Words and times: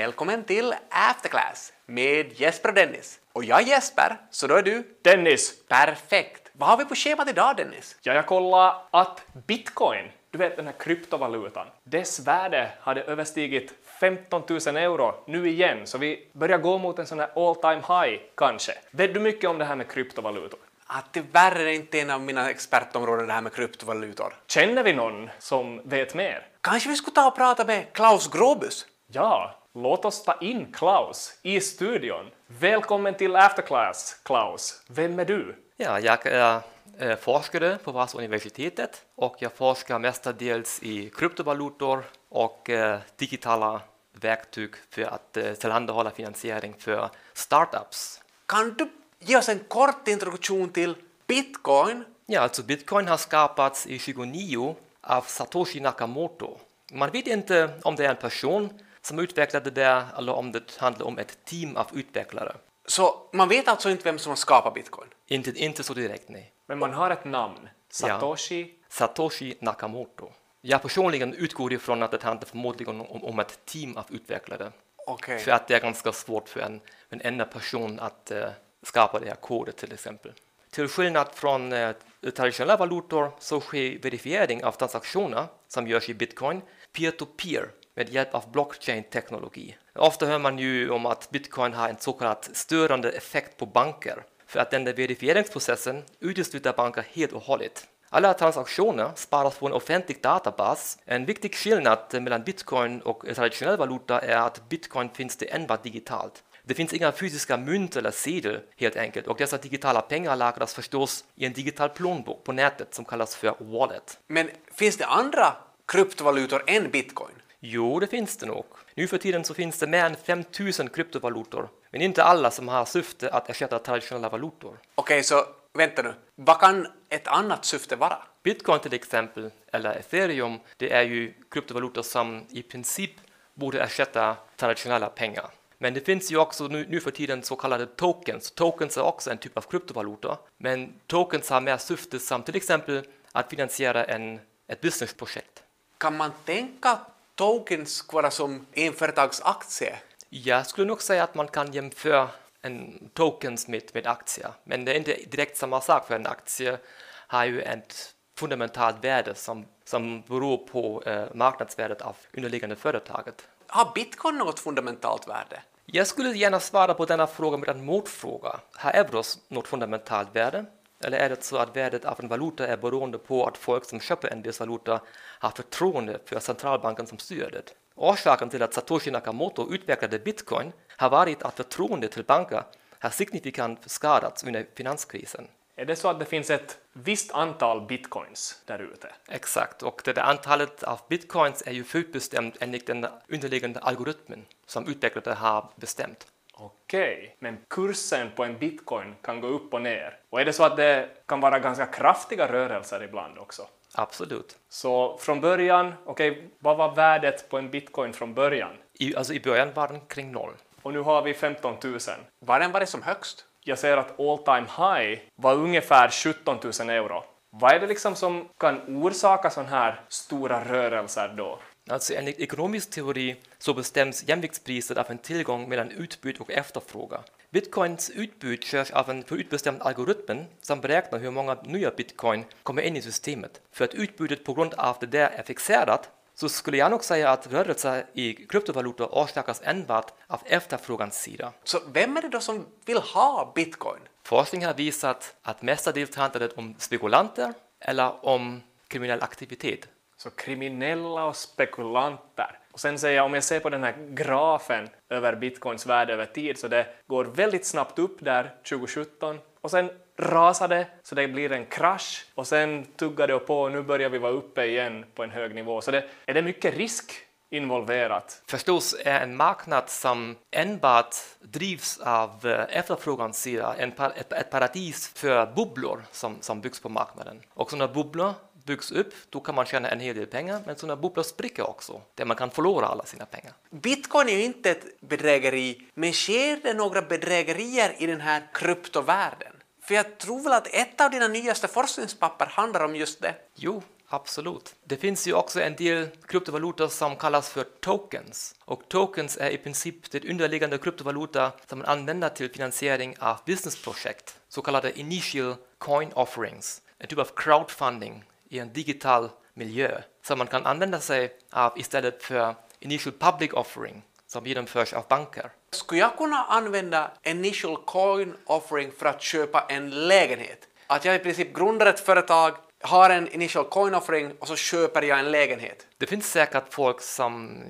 Välkommen 0.00 0.44
till 0.44 0.74
Afterclass 0.90 1.72
med 1.86 2.40
Jesper 2.40 2.68
och 2.68 2.74
Dennis. 2.74 3.20
Och 3.32 3.44
jag 3.44 3.62
är 3.62 3.66
Jesper, 3.66 4.16
så 4.30 4.46
då 4.46 4.54
är 4.54 4.62
du 4.62 4.96
Dennis! 5.02 5.54
perfekt. 5.68 6.50
Vad 6.52 6.68
har 6.68 6.76
vi 6.76 6.84
på 6.84 6.94
schemat 6.94 7.28
idag 7.28 7.56
Dennis? 7.56 7.96
Ja, 8.02 8.14
jag 8.14 8.26
kollade 8.26 8.74
att 8.90 9.22
bitcoin, 9.46 10.04
du 10.30 10.38
vet 10.38 10.56
den 10.56 10.66
här 10.66 10.74
kryptovalutan, 10.78 11.66
dess 11.84 12.20
värde 12.26 12.70
hade 12.80 13.02
överstigit 13.02 13.72
15 14.00 14.42
000 14.48 14.76
euro 14.76 15.24
nu 15.26 15.48
igen, 15.48 15.86
så 15.86 15.98
vi 15.98 16.28
börjar 16.32 16.58
gå 16.58 16.78
mot 16.78 16.98
en 16.98 17.06
sån 17.06 17.18
här 17.18 17.30
all 17.34 17.54
time 17.54 17.82
high 17.88 18.22
kanske. 18.36 18.72
Vet 18.90 19.14
du 19.14 19.20
mycket 19.20 19.50
om 19.50 19.58
det 19.58 19.64
här 19.64 19.76
med 19.76 19.90
kryptovalutor? 19.90 20.58
Ah, 20.86 21.00
tyvärr 21.12 21.56
är 21.56 21.64
det 21.64 21.74
inte 21.74 22.00
en 22.00 22.10
av 22.10 22.20
mina 22.20 22.50
expertområden 22.50 23.26
det 23.26 23.32
här 23.32 23.40
med 23.40 23.52
kryptovalutor. 23.52 24.34
Känner 24.46 24.82
vi 24.82 24.92
någon 24.92 25.30
som 25.38 25.88
vet 25.88 26.14
mer? 26.14 26.46
Kanske 26.60 26.88
vi 26.88 26.96
skulle 26.96 27.14
ta 27.14 27.28
och 27.28 27.36
prata 27.36 27.64
med 27.64 27.92
Klaus 27.92 28.30
Grobus? 28.30 28.86
Ja, 29.12 29.59
låt 29.82 30.04
oss 30.04 30.22
ta 30.22 30.38
in 30.40 30.72
Klaus 30.72 31.38
i 31.42 31.60
studion. 31.60 32.30
Välkommen 32.46 33.14
till 33.14 33.36
Afterclass, 33.36 34.20
Klaus. 34.22 34.82
Vem 34.86 35.18
är 35.18 35.24
du? 35.24 35.56
Ja, 35.76 36.00
jag 36.00 36.26
är 36.26 36.60
eh, 36.98 37.16
forskare 37.16 37.78
på 37.84 37.92
Vasauniversitetet 37.92 39.02
och 39.14 39.36
jag 39.38 39.52
forskar 39.52 39.98
mestadels 39.98 40.82
i 40.82 41.10
kryptovalutor 41.10 42.04
och 42.28 42.70
eh, 42.70 42.98
digitala 43.16 43.80
verktyg 44.12 44.70
för 44.90 45.02
att 45.02 45.36
eh, 45.36 45.52
tillhandahålla 45.52 46.10
finansiering 46.10 46.74
för 46.78 47.08
startups. 47.32 48.20
Kan 48.46 48.74
du 48.74 48.88
ge 49.18 49.36
oss 49.36 49.48
en 49.48 49.58
kort 49.58 50.08
introduktion 50.08 50.68
till 50.68 50.94
bitcoin? 51.26 52.04
Ja, 52.26 52.40
alltså 52.40 52.62
bitcoin 52.62 53.08
har 53.08 53.16
skapats 53.16 53.86
i 53.86 53.98
29 53.98 54.76
av 55.00 55.22
Satoshi 55.22 55.80
Nakamoto. 55.80 56.58
Man 56.92 57.10
vet 57.10 57.26
inte 57.26 57.70
om 57.82 57.96
det 57.96 58.06
är 58.06 58.10
en 58.10 58.16
person 58.16 58.80
som 59.02 59.18
utvecklade 59.18 59.70
det 59.70 60.04
eller 60.18 60.32
om 60.32 60.52
det 60.52 60.76
handlar 60.76 61.06
om 61.06 61.18
ett 61.18 61.44
team 61.44 61.76
av 61.76 61.86
utvecklare. 61.94 62.56
Så 62.86 63.28
man 63.32 63.48
vet 63.48 63.68
alltså 63.68 63.90
inte 63.90 64.04
vem 64.04 64.18
som 64.18 64.30
har 64.30 64.36
skapat 64.36 64.74
bitcoin? 64.74 65.08
Inte, 65.26 65.50
inte 65.50 65.82
så 65.82 65.94
direkt, 65.94 66.28
nej. 66.28 66.52
Men 66.66 66.78
man 66.78 66.92
har 66.92 67.10
ett 67.10 67.24
namn. 67.24 67.68
Satoshi. 67.88 68.74
Satoshi 68.88 69.54
Nakamoto. 69.60 70.32
Jag 70.60 70.82
personligen 70.82 71.34
utgår 71.34 71.72
ifrån 71.72 72.02
att 72.02 72.10
det 72.10 72.22
handlar 72.22 72.48
förmodligen 72.48 73.00
om, 73.00 73.24
om 73.24 73.38
ett 73.38 73.64
team 73.64 73.96
av 73.96 74.04
utvecklare. 74.08 74.72
Okej. 75.06 75.38
För 75.38 75.50
att 75.50 75.68
det 75.68 75.74
är 75.74 75.80
ganska 75.80 76.12
svårt 76.12 76.48
för 76.48 76.60
en, 76.60 76.80
en 77.08 77.20
enda 77.20 77.44
person 77.44 78.00
att 78.00 78.30
eh, 78.30 78.48
skapa 78.82 79.20
det 79.20 79.26
här 79.26 79.34
kodet 79.34 79.76
till 79.76 79.92
exempel. 79.92 80.32
Till 80.70 80.88
skillnad 80.88 81.28
från 81.34 81.72
eh, 81.72 81.92
traditionella 82.36 82.76
valutor 82.76 83.30
så 83.38 83.60
sker 83.60 83.98
verifiering 83.98 84.64
av 84.64 84.72
transaktioner 84.72 85.46
som 85.68 85.88
görs 85.88 86.08
i 86.08 86.14
bitcoin 86.14 86.62
peer-to-peer 86.92 87.70
med 88.00 88.08
hjälp 88.08 88.34
av 88.34 88.52
blockchain-teknologi. 88.52 89.76
Ofta 89.94 90.26
hör 90.26 90.38
man 90.38 90.58
ju 90.58 90.90
om 90.90 91.06
att 91.06 91.30
bitcoin 91.30 91.72
har 91.72 91.88
en 91.88 91.98
så 91.98 92.12
kallad 92.12 92.48
störande 92.52 93.10
effekt 93.10 93.56
på 93.56 93.66
banker 93.66 94.22
för 94.46 94.60
att 94.60 94.70
den 94.70 94.84
där 94.84 94.92
verifieringsprocessen 94.92 96.02
utesluter 96.20 96.72
banker 96.72 97.04
helt 97.12 97.32
och 97.32 97.42
hållet. 97.42 97.86
Alla 98.08 98.34
transaktioner 98.34 99.10
sparas 99.14 99.58
på 99.58 99.66
en 99.66 99.72
offentlig 99.72 100.22
databas. 100.22 100.98
En 101.04 101.24
viktig 101.24 101.54
skillnad 101.54 102.22
mellan 102.22 102.42
bitcoin 102.42 103.00
och 103.00 103.24
traditionell 103.34 103.76
valuta 103.76 104.20
är 104.20 104.36
att 104.36 104.68
bitcoin 104.68 105.10
finns 105.10 105.36
det 105.36 105.54
enbart 105.54 105.82
digitalt. 105.82 106.42
Det 106.64 106.74
finns 106.74 106.92
inga 106.92 107.12
fysiska 107.12 107.56
mynt 107.56 107.96
eller 107.96 108.10
sedel 108.10 108.60
helt 108.76 108.96
enkelt 108.96 109.26
och 109.26 109.38
dessa 109.38 109.56
digitala 109.56 110.00
pengar 110.00 110.36
lagras 110.36 110.74
förstås 110.74 111.24
i 111.34 111.46
en 111.46 111.52
digital 111.52 111.88
plånbok 111.88 112.44
på 112.44 112.52
nätet 112.52 112.94
som 112.94 113.04
kallas 113.04 113.36
för 113.36 113.54
wallet. 113.58 114.18
Men 114.26 114.50
finns 114.74 114.96
det 114.96 115.06
andra 115.06 115.56
kryptovalutor 115.86 116.62
än 116.66 116.90
bitcoin? 116.90 117.34
Jo, 117.62 118.00
det 118.00 118.06
finns 118.06 118.36
det 118.36 118.46
nog. 118.46 118.64
Nu 118.94 119.06
för 119.06 119.18
tiden 119.18 119.44
så 119.44 119.54
finns 119.54 119.78
det 119.78 119.86
mer 119.86 120.04
än 120.04 120.16
5000 120.16 120.88
kryptovalutor, 120.88 121.68
men 121.90 122.00
inte 122.00 122.24
alla 122.24 122.50
som 122.50 122.68
har 122.68 122.84
syfte 122.84 123.30
att 123.30 123.50
ersätta 123.50 123.78
traditionella 123.78 124.28
valutor. 124.28 124.78
Okej, 124.94 125.22
så 125.22 125.44
vänta 125.72 126.02
nu. 126.02 126.14
Vad 126.34 126.60
kan 126.60 126.86
ett 127.08 127.26
annat 127.26 127.64
syfte 127.64 127.96
vara? 127.96 128.18
Bitcoin 128.42 128.80
till 128.80 128.94
exempel, 128.94 129.50
eller 129.72 129.90
ethereum, 129.90 130.58
det 130.76 130.92
är 130.92 131.02
ju 131.02 131.34
kryptovalutor 131.50 132.02
som 132.02 132.46
i 132.50 132.62
princip 132.62 133.10
borde 133.54 133.80
ersätta 133.80 134.36
traditionella 134.56 135.08
pengar. 135.08 135.50
Men 135.78 135.94
det 135.94 136.00
finns 136.00 136.32
ju 136.32 136.36
också 136.36 136.66
nu, 136.66 136.86
nu 136.88 137.00
för 137.00 137.10
tiden 137.10 137.42
så 137.42 137.56
kallade 137.56 137.86
tokens. 137.86 138.50
Tokens 138.50 138.96
är 138.96 139.02
också 139.02 139.30
en 139.30 139.38
typ 139.38 139.56
av 139.56 139.62
kryptovaluta, 139.62 140.38
men 140.58 140.92
tokens 141.06 141.50
har 141.50 141.60
mer 141.60 141.76
syfte 141.76 142.18
som 142.18 142.42
till 142.42 142.56
exempel 142.56 143.02
att 143.32 143.50
finansiera 143.50 144.04
en, 144.04 144.40
ett 144.66 144.80
businessprojekt. 144.80 145.62
Kan 145.98 146.16
man 146.16 146.30
tänka 146.44 146.98
tokens 147.34 148.04
vara 148.12 148.30
som 148.30 148.66
en 148.72 148.92
företagsaktie? 148.92 149.98
Jag 150.28 150.66
skulle 150.66 150.86
nog 150.86 151.02
säga 151.02 151.24
att 151.24 151.34
man 151.34 151.48
kan 151.48 151.72
jämföra 151.72 152.28
en 152.62 153.10
tokens 153.14 153.68
med, 153.68 153.82
med 153.94 154.06
aktier, 154.06 154.50
men 154.64 154.84
det 154.84 154.92
är 154.92 154.96
inte 154.96 155.16
direkt 155.30 155.56
samma 155.56 155.80
sak 155.80 156.06
för 156.06 156.14
en 156.14 156.26
aktie 156.26 156.78
har 157.26 157.44
ju 157.44 157.62
ett 157.62 158.14
fundamentalt 158.38 159.04
värde 159.04 159.34
som, 159.34 159.66
som 159.84 160.22
beror 160.22 160.56
på 160.56 161.02
eh, 161.06 161.24
marknadsvärdet 161.34 162.02
av 162.02 162.16
underliggande 162.32 162.76
företaget. 162.76 163.48
Har 163.66 163.92
bitcoin 163.94 164.36
något 164.38 164.60
fundamentalt 164.60 165.28
värde? 165.28 165.62
Jag 165.86 166.06
skulle 166.06 166.30
gärna 166.30 166.60
svara 166.60 166.94
på 166.94 167.04
denna 167.04 167.26
fråga 167.26 167.56
med 167.56 167.68
en 167.68 167.84
motfråga. 167.84 168.60
Har 168.74 168.90
euros 168.90 169.38
något 169.48 169.68
fundamentalt 169.68 170.36
värde? 170.36 170.64
Eller 171.04 171.18
är 171.18 171.28
det 171.28 171.42
så 171.42 171.56
att 171.56 171.76
värdet 171.76 172.04
av 172.04 172.20
en 172.20 172.28
valuta 172.28 172.66
är 172.66 172.76
beroende 172.76 173.18
på 173.18 173.46
att 173.46 173.56
folk 173.56 173.84
som 173.84 174.00
köper 174.00 174.28
en 174.28 174.42
viss 174.42 174.60
valuta 174.60 175.00
har 175.38 175.50
förtroende 175.50 176.18
för 176.24 176.40
centralbanken 176.40 177.06
som 177.06 177.18
styr 177.18 177.50
det? 177.52 177.74
Orsaken 177.94 178.50
till 178.50 178.62
att 178.62 178.74
Satoshi 178.74 179.10
Nakamoto 179.10 179.72
utvecklade 179.72 180.18
bitcoin 180.18 180.72
har 180.96 181.10
varit 181.10 181.42
att 181.42 181.56
förtroendet 181.56 182.12
till 182.12 182.24
banker 182.24 182.62
har 182.98 183.10
signifikant 183.10 183.90
skadats 183.90 184.44
under 184.44 184.66
finanskrisen. 184.74 185.48
Är 185.76 185.84
det 185.84 185.96
så 185.96 186.08
att 186.08 186.18
det 186.18 186.24
finns 186.24 186.50
ett 186.50 186.78
visst 186.92 187.32
antal 187.32 187.86
bitcoins 187.86 188.62
där 188.64 188.78
ute? 188.78 189.12
Exakt, 189.28 189.82
och 189.82 190.02
det 190.04 190.12
där 190.12 190.22
antalet 190.22 190.82
av 190.82 191.00
bitcoins 191.08 191.62
är 191.66 191.72
ju 191.72 191.84
förutbestämt 191.84 192.56
enligt 192.60 192.86
den 192.86 193.06
underliggande 193.28 193.80
algoritmen 193.80 194.46
som 194.66 194.88
utvecklare 194.88 195.34
har 195.34 195.72
bestämt. 195.76 196.26
Okej, 196.62 197.36
men 197.38 197.58
kursen 197.68 198.30
på 198.36 198.44
en 198.44 198.58
bitcoin 198.58 199.14
kan 199.22 199.40
gå 199.40 199.46
upp 199.48 199.74
och 199.74 199.82
ner. 199.82 200.18
Och 200.30 200.40
är 200.40 200.44
det 200.44 200.52
så 200.52 200.64
att 200.64 200.76
det 200.76 201.08
kan 201.26 201.40
vara 201.40 201.58
ganska 201.58 201.86
kraftiga 201.86 202.52
rörelser 202.52 203.02
ibland 203.02 203.38
också? 203.38 203.62
Absolut. 203.94 204.58
Så 204.68 205.18
från 205.18 205.40
början, 205.40 205.94
okej, 206.04 206.50
vad 206.58 206.76
var 206.76 206.94
värdet 206.94 207.48
på 207.48 207.58
en 207.58 207.70
bitcoin 207.70 208.12
från 208.12 208.34
början? 208.34 208.72
I, 208.92 209.16
alltså 209.16 209.32
i 209.32 209.40
början 209.40 209.72
var 209.74 209.88
den 209.88 210.00
kring 210.00 210.32
noll. 210.32 210.52
Och 210.82 210.92
nu 210.92 211.00
har 211.00 211.22
vi 211.22 211.34
15 211.34 211.76
000. 211.84 211.98
Var 212.38 212.60
den 212.60 212.72
varit 212.72 212.88
som 212.88 213.02
högst? 213.02 213.44
Jag 213.64 213.78
ser 213.78 213.96
att 213.96 214.20
all 214.20 214.38
time 214.38 214.66
high 214.76 215.20
var 215.36 215.54
ungefär 215.54 216.08
17 216.10 216.58
000 216.80 216.90
euro. 216.90 217.24
Vad 217.50 217.72
är 217.72 217.80
det 217.80 217.86
liksom 217.86 218.14
som 218.14 218.48
kan 218.58 218.80
orsaka 219.04 219.50
sådana 219.50 219.70
här 219.70 220.00
stora 220.08 220.64
rörelser 220.64 221.34
då? 221.36 221.58
Alltså 221.90 222.14
enligt 222.14 222.40
ekonomisk 222.40 222.90
teori 222.90 223.36
så 223.58 223.74
bestäms 223.74 224.24
jämviktspriset 224.28 224.98
av 224.98 225.06
en 225.08 225.18
tillgång 225.18 225.68
mellan 225.68 225.90
utbud 225.90 226.36
och 226.40 226.50
efterfrågan. 226.50 227.22
Bitcoins 227.50 228.10
utbud 228.10 228.64
körs 228.64 228.90
av 228.90 229.10
en 229.10 229.24
förutbestämd 229.24 229.82
algoritm 229.82 230.38
som 230.60 230.80
beräknar 230.80 231.18
hur 231.18 231.30
många 231.30 231.54
nya 231.54 231.90
bitcoin 231.90 232.44
kommer 232.62 232.82
in 232.82 232.96
i 232.96 233.02
systemet. 233.02 233.60
För 233.72 233.84
att 233.84 233.94
utbudet 233.94 234.44
på 234.44 234.54
grund 234.54 234.74
av 234.74 234.96
det 235.00 235.06
där 235.06 235.30
är 235.30 235.42
fixerat 235.42 236.10
så 236.34 236.48
skulle 236.48 236.76
jag 236.76 236.90
nog 236.90 237.04
säga 237.04 237.30
att 237.30 237.52
rörelser 237.52 238.06
i 238.12 238.32
kryptovalutor 238.34 239.06
orsakas 239.06 239.60
enbart 239.64 240.12
av 240.26 240.40
efterfrågans 240.44 241.22
sida. 241.22 241.52
Så 241.64 241.80
vem 241.92 242.16
är 242.16 242.22
det 242.22 242.28
då 242.28 242.40
som 242.40 242.66
vill 242.84 242.98
ha 242.98 243.52
bitcoin? 243.54 244.00
Forskning 244.22 244.64
har 244.64 244.74
visat 244.74 245.34
att 245.42 245.62
mestadels 245.62 246.16
handlar 246.16 246.40
det 246.40 246.52
om 246.52 246.74
spekulanter 246.78 247.54
eller 247.80 248.26
om 248.26 248.62
kriminell 248.88 249.22
aktivitet. 249.22 249.88
Så 250.22 250.30
kriminella 250.30 251.24
och 251.24 251.36
spekulanter. 251.36 252.58
Och 252.72 252.80
sen 252.80 252.98
säger 252.98 253.16
jag, 253.16 253.26
om 253.26 253.34
jag 253.34 253.44
ser 253.44 253.60
på 253.60 253.70
den 253.70 253.82
här 253.82 253.94
grafen 254.08 254.88
över 255.08 255.36
bitcoins 255.36 255.86
värde 255.86 256.12
över 256.12 256.26
tid, 256.26 256.58
så 256.58 256.68
det 256.68 256.86
går 257.06 257.24
väldigt 257.24 257.66
snabbt 257.66 257.98
upp 257.98 258.16
där 258.20 258.54
2017 258.68 259.38
och 259.60 259.70
sen 259.70 259.90
rasar 260.18 260.68
det 260.68 260.86
så 261.02 261.14
det 261.14 261.28
blir 261.28 261.52
en 261.52 261.66
krasch 261.66 262.26
och 262.34 262.46
sen 262.46 262.84
tuggar 262.84 263.28
det 263.28 263.38
på 263.38 263.60
och 263.60 263.72
nu 263.72 263.82
börjar 263.82 264.10
vi 264.10 264.18
vara 264.18 264.32
uppe 264.32 264.64
igen 264.64 265.04
på 265.14 265.22
en 265.22 265.30
hög 265.30 265.54
nivå. 265.54 265.80
Så 265.80 265.90
det, 265.90 266.04
är 266.26 266.34
det 266.34 266.42
mycket 266.42 266.76
risk 266.76 267.12
involverat? 267.50 268.42
Förstås 268.46 268.96
är 269.04 269.20
en 269.20 269.36
marknad 269.36 269.88
som 269.88 270.36
enbart 270.50 271.16
drivs 271.40 272.00
av 272.00 272.30
efterfrågan 272.34 272.66
efterfrågans 272.68 273.42
sida 273.42 273.74
en 273.78 273.92
par, 273.92 274.12
ett, 274.16 274.32
ett 274.32 274.50
paradis 274.50 275.12
för 275.14 275.46
bubblor 275.46 276.04
som, 276.10 276.36
som 276.40 276.60
byggs 276.60 276.80
på 276.80 276.88
marknaden. 276.88 277.40
Och 277.54 277.70
sådana 277.70 277.92
bubblor 277.92 278.34
byggs 278.64 278.92
upp, 278.92 279.14
då 279.30 279.40
kan 279.40 279.54
man 279.54 279.66
tjäna 279.66 279.88
en 279.88 280.00
hel 280.00 280.16
del 280.16 280.26
pengar, 280.26 280.60
men 280.66 280.76
sådana 280.76 281.02
bubblor 281.02 281.22
spricker 281.22 281.70
också, 281.70 282.00
där 282.14 282.24
man 282.24 282.36
kan 282.36 282.50
förlora 282.50 282.86
alla 282.86 283.04
sina 283.04 283.26
pengar. 283.26 283.52
Bitcoin 283.70 284.28
är 284.28 284.36
ju 284.36 284.44
inte 284.44 284.70
ett 284.70 285.00
bedrägeri, 285.00 285.82
men 285.94 286.12
sker 286.12 286.60
det 286.62 286.74
några 286.74 287.02
bedrägerier 287.02 287.94
i 287.98 288.06
den 288.06 288.20
här 288.20 288.48
kryptovärlden? 288.54 289.52
För 289.82 289.94
jag 289.94 290.18
tror 290.18 290.42
väl 290.42 290.52
att 290.52 290.66
ett 290.66 291.00
av 291.00 291.10
dina 291.10 291.28
nyaste 291.28 291.68
forskningspapper 291.68 292.46
handlar 292.46 292.84
om 292.84 292.96
just 292.96 293.20
det. 293.20 293.34
Jo, 293.54 293.82
Absolut. 294.12 294.74
Det 294.84 294.96
finns 294.96 295.26
ju 295.26 295.32
också 295.32 295.60
en 295.60 295.76
del 295.76 296.08
kryptovalutor 296.26 296.88
som 296.88 297.16
kallas 297.16 297.50
för 297.50 297.64
tokens. 297.64 298.54
Och 298.64 298.88
tokens 298.88 299.36
är 299.36 299.50
i 299.50 299.58
princip 299.58 300.10
det 300.10 300.30
underliggande 300.30 300.78
kryptovaluta 300.78 301.52
som 301.66 301.78
man 301.78 301.88
använder 301.88 302.28
till 302.28 302.50
finansiering 302.50 303.16
av 303.18 303.36
businessprojekt, 303.46 304.40
så 304.48 304.62
kallade 304.62 305.00
initial 305.00 305.54
coin 305.78 306.12
offerings, 306.12 306.82
en 306.98 307.08
typ 307.08 307.18
av 307.18 307.28
crowdfunding 307.36 308.24
i 308.50 308.58
en 308.58 308.72
digital 308.72 309.30
miljö 309.54 310.02
som 310.22 310.38
man 310.38 310.46
kan 310.46 310.66
använda 310.66 311.00
sig 311.00 311.36
av 311.50 311.78
istället 311.78 312.22
för 312.22 312.54
initial 312.80 313.14
public 313.18 313.52
offering 313.52 314.02
som 314.26 314.46
genomförs 314.46 314.92
av 314.92 315.04
banker. 315.08 315.50
Skulle 315.70 316.00
jag 316.00 316.16
kunna 316.16 316.44
använda 316.44 317.10
initial 317.22 317.76
coin 317.76 318.34
offering 318.44 318.92
för 318.98 319.06
att 319.06 319.22
köpa 319.22 319.66
en 319.68 320.08
lägenhet? 320.08 320.68
Att 320.86 321.04
jag 321.04 321.16
i 321.16 321.18
princip 321.18 321.54
grundar 321.54 321.86
ett 321.86 322.00
företag, 322.00 322.56
har 322.80 323.10
en 323.10 323.28
initial 323.28 323.64
coin 323.64 323.94
offering 323.94 324.32
och 324.38 324.48
så 324.48 324.56
köper 324.56 325.02
jag 325.02 325.18
en 325.18 325.30
lägenhet. 325.30 325.86
Det 325.98 326.06
finns 326.06 326.30
säkert 326.30 326.74
folk 326.74 327.00
som 327.00 327.62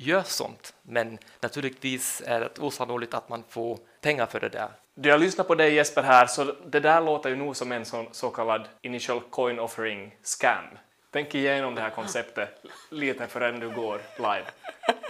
gör 0.00 0.22
sånt, 0.22 0.74
men 0.82 1.18
naturligtvis 1.40 2.22
är 2.26 2.40
det 2.40 2.58
osannolikt 2.58 3.14
att 3.14 3.28
man 3.28 3.44
får 3.48 3.78
pengar 4.00 4.26
för 4.26 4.40
det 4.40 4.48
där. 4.48 4.68
Då 4.94 5.08
jag 5.08 5.20
lyssnar 5.20 5.44
på 5.44 5.54
dig 5.54 5.74
Jesper 5.74 6.02
här 6.02 6.26
så 6.26 6.44
det 6.66 6.80
där 6.80 7.00
låter 7.00 7.30
ju 7.30 7.36
nog 7.36 7.56
som 7.56 7.72
en 7.72 7.84
sån 7.84 8.06
så 8.12 8.30
kallad 8.30 8.68
initial 8.82 9.20
coin 9.30 9.58
offering 9.58 10.16
scam. 10.22 10.64
Tänk 11.10 11.34
igenom 11.34 11.74
det 11.74 11.80
här 11.80 11.90
konceptet 11.90 12.48
lite 12.90 13.26
förrän 13.26 13.60
du 13.60 13.70
går 13.70 14.00
live. 14.16 14.44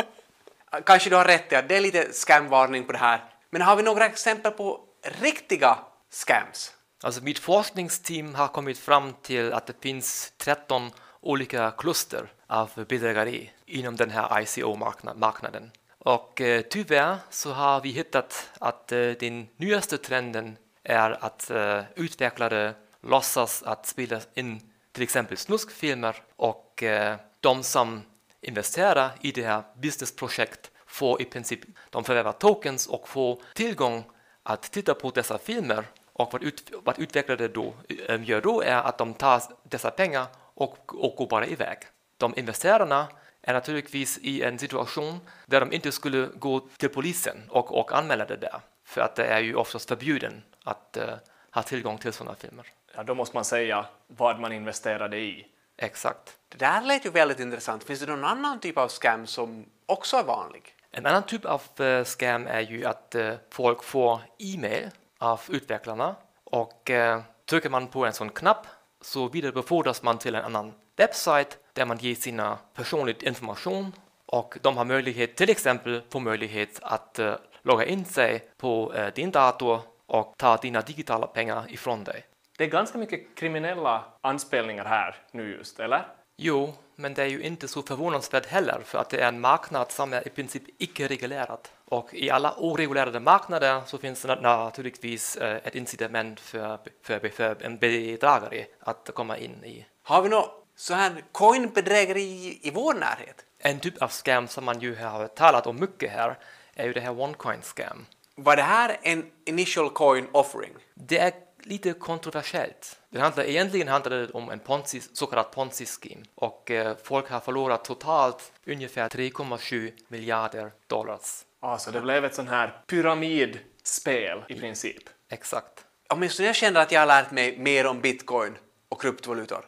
Kanske 0.84 1.10
du 1.10 1.16
har 1.16 1.24
rätt 1.24 1.52
i 1.52 1.56
att 1.56 1.68
det 1.68 1.76
är 1.76 1.80
lite 1.80 2.12
scamvarning 2.12 2.84
på 2.84 2.92
det 2.92 2.98
här. 2.98 3.20
Men 3.50 3.62
har 3.62 3.76
vi 3.76 3.82
några 3.82 4.06
exempel 4.06 4.52
på 4.52 4.80
riktiga 5.20 5.78
scams? 6.10 6.74
Alltså 7.02 7.22
mitt 7.22 7.38
forskningsteam 7.38 8.34
har 8.34 8.48
kommit 8.48 8.78
fram 8.78 9.14
till 9.22 9.52
att 9.52 9.66
det 9.66 9.74
finns 9.80 10.32
13 10.36 10.90
olika 11.20 11.70
kluster 11.70 12.28
av 12.50 12.84
bedrägeri 12.88 13.50
inom 13.66 13.96
den 13.96 14.10
här 14.10 14.40
ICO-marknaden. 14.40 15.70
Och 15.98 16.40
eh, 16.40 16.62
tyvärr 16.70 17.16
så 17.30 17.52
har 17.52 17.80
vi 17.80 17.90
hittat 17.90 18.50
att 18.58 18.92
eh, 18.92 19.10
den 19.20 19.48
nyaste 19.56 19.98
trenden 19.98 20.56
är 20.82 21.24
att 21.24 21.50
eh, 21.50 21.82
utvecklare 21.96 22.74
låtsas 23.02 23.62
att 23.62 23.86
spela 23.86 24.20
in 24.34 24.60
till 24.92 25.02
exempel 25.02 25.36
snuskfilmer 25.36 26.16
och 26.36 26.82
eh, 26.82 27.16
de 27.40 27.62
som 27.62 28.02
investerar 28.40 29.10
i 29.20 29.32
det 29.32 29.42
här 29.42 29.62
businessprojekt 29.76 30.70
får 30.86 31.22
i 31.22 31.24
princip, 31.24 31.60
de 31.90 32.04
förvärvar 32.04 32.32
tokens 32.32 32.86
och 32.86 33.08
får 33.08 33.42
tillgång 33.54 34.04
att 34.42 34.62
titta 34.62 34.94
på 34.94 35.10
dessa 35.10 35.38
filmer 35.38 35.84
och 36.12 36.32
vad, 36.32 36.42
ut, 36.42 36.72
vad 36.84 36.98
utvecklare 36.98 37.48
då 37.48 37.74
eh, 38.08 38.22
gör 38.22 38.40
då 38.40 38.62
är 38.62 38.76
att 38.76 38.98
de 38.98 39.14
tar 39.14 39.42
dessa 39.62 39.90
pengar 39.90 40.26
och, 40.54 41.04
och 41.04 41.16
går 41.16 41.26
bara 41.26 41.46
iväg. 41.46 41.78
De 42.20 42.34
investerarna 42.36 43.08
är 43.42 43.52
naturligtvis 43.52 44.18
i 44.18 44.42
en 44.42 44.58
situation 44.58 45.20
där 45.46 45.60
de 45.60 45.72
inte 45.72 45.92
skulle 45.92 46.28
gå 46.34 46.60
till 46.60 46.88
polisen 46.88 47.36
och, 47.48 47.78
och 47.78 47.92
anmäla 47.92 48.24
det 48.24 48.36
där, 48.36 48.60
för 48.84 49.00
att 49.00 49.16
det 49.16 49.24
är 49.24 49.40
ju 49.40 49.54
oftast 49.54 49.88
förbjuden 49.88 50.42
att 50.64 50.98
uh, 51.00 51.14
ha 51.50 51.62
tillgång 51.62 51.98
till 51.98 52.12
sådana 52.12 52.36
filmer. 52.36 52.66
Ja, 52.94 53.02
då 53.02 53.14
måste 53.14 53.36
man 53.36 53.44
säga 53.44 53.86
vad 54.06 54.40
man 54.40 54.52
investerade 54.52 55.18
i. 55.18 55.46
Exakt. 55.76 56.36
Det 56.48 56.58
där 56.58 56.82
lät 56.82 57.06
ju 57.06 57.10
väldigt 57.10 57.40
intressant. 57.40 57.84
Finns 57.84 58.00
det 58.00 58.06
någon 58.06 58.24
annan 58.24 58.60
typ 58.60 58.78
av 58.78 58.88
scam 58.88 59.26
som 59.26 59.66
också 59.86 60.16
är 60.16 60.24
vanlig? 60.24 60.74
En 60.90 61.06
annan 61.06 61.22
typ 61.22 61.44
av 61.44 61.62
uh, 61.80 62.04
scam 62.04 62.46
är 62.46 62.60
ju 62.60 62.84
att 62.84 63.14
uh, 63.16 63.32
folk 63.50 63.82
får 63.82 64.20
e-mail 64.38 64.90
av 65.18 65.40
utvecklarna 65.48 66.14
och 66.44 66.90
uh, 66.90 67.20
trycker 67.46 67.70
man 67.70 67.86
på 67.86 68.06
en 68.06 68.12
sån 68.12 68.30
knapp 68.30 68.66
så 69.00 69.28
vidarebefordras 69.28 70.02
man 70.02 70.18
till 70.18 70.34
en 70.34 70.44
annan 70.44 70.72
webbsajt 70.96 71.58
där 71.80 71.86
man 71.86 71.98
ger 71.98 72.14
sina 72.14 72.58
personlig 72.74 73.22
information 73.22 73.92
och 74.26 74.58
de 74.62 74.76
har 74.76 74.84
möjlighet, 74.84 75.36
till 75.36 75.50
exempel 75.50 76.02
få 76.10 76.18
möjlighet 76.18 76.78
att 76.82 77.18
uh, 77.18 77.34
logga 77.62 77.84
in 77.84 78.04
sig 78.04 78.50
på 78.56 78.92
uh, 78.92 79.06
din 79.14 79.30
dator 79.30 79.80
och 80.06 80.34
ta 80.36 80.56
dina 80.56 80.80
digitala 80.80 81.26
pengar 81.26 81.64
ifrån 81.68 82.04
dig. 82.04 82.24
Det 82.58 82.64
är 82.64 82.68
ganska 82.68 82.98
mycket 82.98 83.34
kriminella 83.34 84.04
anspelningar 84.20 84.84
här 84.84 85.16
nu 85.32 85.56
just, 85.56 85.80
eller? 85.80 86.06
Jo, 86.36 86.74
men 86.96 87.14
det 87.14 87.22
är 87.22 87.26
ju 87.26 87.42
inte 87.42 87.68
så 87.68 87.82
förvånansvärt 87.82 88.46
heller 88.46 88.80
för 88.84 88.98
att 88.98 89.10
det 89.10 89.20
är 89.20 89.28
en 89.28 89.40
marknad 89.40 89.90
som 89.90 90.12
är 90.12 90.26
i 90.26 90.30
princip 90.30 90.62
icke-reglerad. 90.78 91.68
Och 91.84 92.14
i 92.14 92.30
alla 92.30 92.54
oreglerade 92.58 93.20
marknader 93.20 93.80
så 93.86 93.98
finns 93.98 94.22
det 94.22 94.40
naturligtvis 94.40 95.36
ett 95.36 95.74
incitament 95.74 96.40
för, 96.40 96.78
för, 97.02 97.28
för 97.28 97.56
en 97.62 97.78
bedragare 97.78 98.66
att 98.80 99.10
komma 99.14 99.36
in 99.38 99.64
i. 99.64 99.86
Har 100.02 100.22
vi 100.22 100.28
något 100.28 100.59
så 100.80 100.94
här 100.94 101.24
coinbedrägeri 101.32 102.58
i 102.62 102.70
vår 102.70 102.94
närhet? 102.94 103.44
En 103.58 103.80
typ 103.80 104.02
av 104.02 104.08
scam 104.08 104.48
som 104.48 104.64
man 104.64 104.80
ju 104.80 104.96
har 104.96 105.26
talat 105.26 105.66
om 105.66 105.80
mycket 105.80 106.10
här 106.10 106.38
är 106.74 106.86
ju 106.86 106.92
det 106.92 107.00
här 107.00 107.20
OneCoin 107.20 107.62
scam. 107.62 108.06
Var 108.34 108.56
det 108.56 108.62
här 108.62 108.96
en 109.02 109.30
initial 109.44 109.90
coin 109.90 110.28
offering? 110.32 110.72
Det 110.94 111.18
är 111.18 111.32
lite 111.62 111.92
kontroversiellt. 111.92 112.98
Det 113.08 113.20
handlar, 113.20 113.44
egentligen 113.44 113.88
handlar 113.88 114.10
det 114.10 114.30
om 114.30 114.50
en 114.50 114.58
ponzi, 114.58 115.00
så 115.12 115.26
kallad 115.26 115.50
ponzi-scheme 115.50 116.24
och 116.34 116.70
eh, 116.70 116.96
folk 117.02 117.30
har 117.30 117.40
förlorat 117.40 117.84
totalt 117.84 118.52
ungefär 118.66 119.08
3,7 119.08 119.92
miljarder 120.08 120.72
dollars. 120.86 121.44
Alltså 121.60 121.90
det 121.90 122.00
blev 122.00 122.24
ett 122.24 122.34
sånt 122.34 122.50
här 122.50 122.82
pyramidspel 122.86 124.44
i 124.48 124.54
princip. 124.54 125.02
Exakt. 125.28 125.84
Åtminstone 126.08 126.46
jag 126.46 126.56
känner 126.56 126.80
att 126.80 126.92
jag 126.92 127.00
har 127.00 127.06
lärt 127.06 127.30
mig 127.30 127.58
mer 127.58 127.86
om 127.86 128.00
bitcoin 128.00 128.58
och 128.88 129.00
kryptovalutor. 129.00 129.64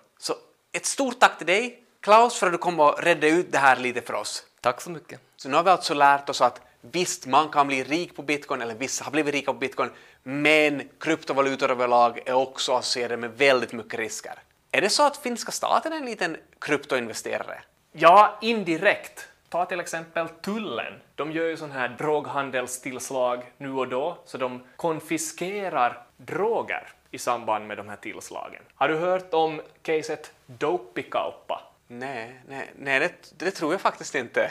Ett 0.75 0.87
stort 0.87 1.19
tack 1.19 1.39
till 1.39 1.47
dig, 1.47 1.83
Klaus, 2.01 2.39
för 2.39 2.47
att 2.47 2.53
du 2.53 2.59
kom 2.59 2.81
och 2.81 3.03
redde 3.03 3.29
ut 3.29 3.53
det 3.53 3.59
här 3.59 3.77
lite 3.77 4.01
för 4.01 4.15
oss. 4.15 4.47
Tack 4.61 4.81
så 4.81 4.91
mycket. 4.91 5.21
Så 5.37 5.49
nu 5.49 5.57
har 5.57 5.63
vi 5.63 5.71
alltså 5.71 5.95
lärt 5.95 6.29
oss 6.29 6.41
att 6.41 6.61
visst, 6.81 7.27
man 7.27 7.49
kan 7.49 7.67
bli 7.67 7.85
rik 7.85 8.17
på 8.17 8.23
bitcoin, 8.23 8.63
eller 8.63 8.75
vissa 8.75 9.05
har 9.05 9.13
blivit 9.13 9.35
rika 9.35 9.53
på 9.53 9.59
bitcoin, 9.59 9.91
men 10.23 10.89
kryptovalutor 11.01 11.71
överlag 11.71 12.23
är 12.27 12.33
också 12.33 12.73
associerade 12.73 13.17
med 13.17 13.31
väldigt 13.31 13.73
mycket 13.73 14.01
risker. 14.01 14.35
Är 14.71 14.81
det 14.81 14.89
så 14.89 15.07
att 15.07 15.17
finska 15.17 15.53
staten 15.53 15.93
är 15.93 15.97
en 15.97 16.07
liten 16.07 16.37
kryptoinvesterare? 16.59 17.63
Ja, 17.93 18.39
indirekt. 18.41 19.29
Ta 19.49 19.65
till 19.65 19.81
exempel 19.81 20.29
tullen. 20.29 20.95
De 21.15 21.33
gör 21.33 21.47
ju 21.47 21.57
sån 21.57 21.73
här 21.73 21.89
droghandelstillslag 21.89 23.53
nu 23.59 23.73
och 23.73 23.89
då, 23.89 24.19
så 24.25 24.39
de 24.39 24.63
konfiskerar 24.77 26.07
droger 26.17 26.93
i 27.13 27.19
samband 27.19 27.67
med 27.67 27.77
de 27.77 27.89
här 27.89 27.97
tillslagen. 27.97 28.63
Har 28.75 28.89
du 28.89 28.97
hört 28.97 29.35
om 29.35 29.61
caset 29.83 30.33
Dopikauppa? 30.47 31.63
Nej, 31.87 32.41
nej, 32.49 32.71
nej 32.79 33.01
det, 33.01 33.13
det 33.39 33.51
tror 33.51 33.73
jag 33.73 33.81
faktiskt 33.81 34.15
inte. 34.15 34.51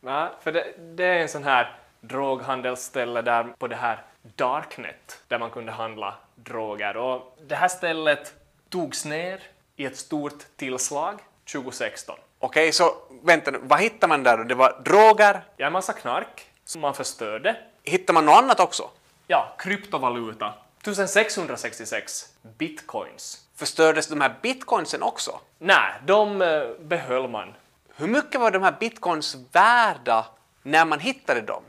Nej, 0.00 0.28
för 0.42 0.52
det, 0.52 0.66
det 0.78 1.04
är 1.04 1.18
en 1.18 1.28
sån 1.28 1.44
här 1.44 1.76
droghandelsställe 2.00 3.22
där 3.22 3.44
på 3.58 3.66
det 3.68 3.76
här 3.76 4.02
Darknet 4.22 5.22
där 5.28 5.38
man 5.38 5.50
kunde 5.50 5.72
handla 5.72 6.14
droger. 6.34 6.96
Och 6.96 7.36
det 7.46 7.54
här 7.54 7.68
stället 7.68 8.34
togs 8.68 9.04
ner 9.04 9.42
i 9.76 9.84
ett 9.84 9.96
stort 9.96 10.38
tillslag 10.56 11.18
2016. 11.52 12.18
Okej, 12.38 12.72
så 12.72 12.94
vänta 13.22 13.50
nu, 13.50 13.58
vad 13.62 13.80
hittar 13.80 14.08
man 14.08 14.22
där 14.22 14.36
då? 14.36 14.44
Det 14.44 14.54
var 14.54 14.80
droger, 14.84 15.40
Ja, 15.56 15.66
en 15.66 15.72
massa 15.72 15.92
knark 15.92 16.46
som 16.64 16.80
man 16.80 16.94
förstörde. 16.94 17.56
hittar 17.82 18.14
man 18.14 18.24
något 18.26 18.36
annat 18.38 18.60
också? 18.60 18.90
Ja, 19.26 19.54
kryptovaluta. 19.58 20.54
1666 20.80 22.28
bitcoins. 22.58 23.44
Förstördes 23.56 24.06
de 24.06 24.20
här 24.20 24.34
bitcoinsen 24.42 25.02
också? 25.02 25.40
Nej, 25.58 25.92
de 26.06 26.42
eh, 26.42 26.62
behöll 26.80 27.28
man. 27.28 27.54
Hur 27.96 28.06
mycket 28.06 28.40
var 28.40 28.50
de 28.50 28.62
här 28.62 28.76
bitcoins 28.80 29.36
värda 29.52 30.26
när 30.62 30.84
man 30.84 31.00
hittade 31.00 31.40
dem? 31.40 31.62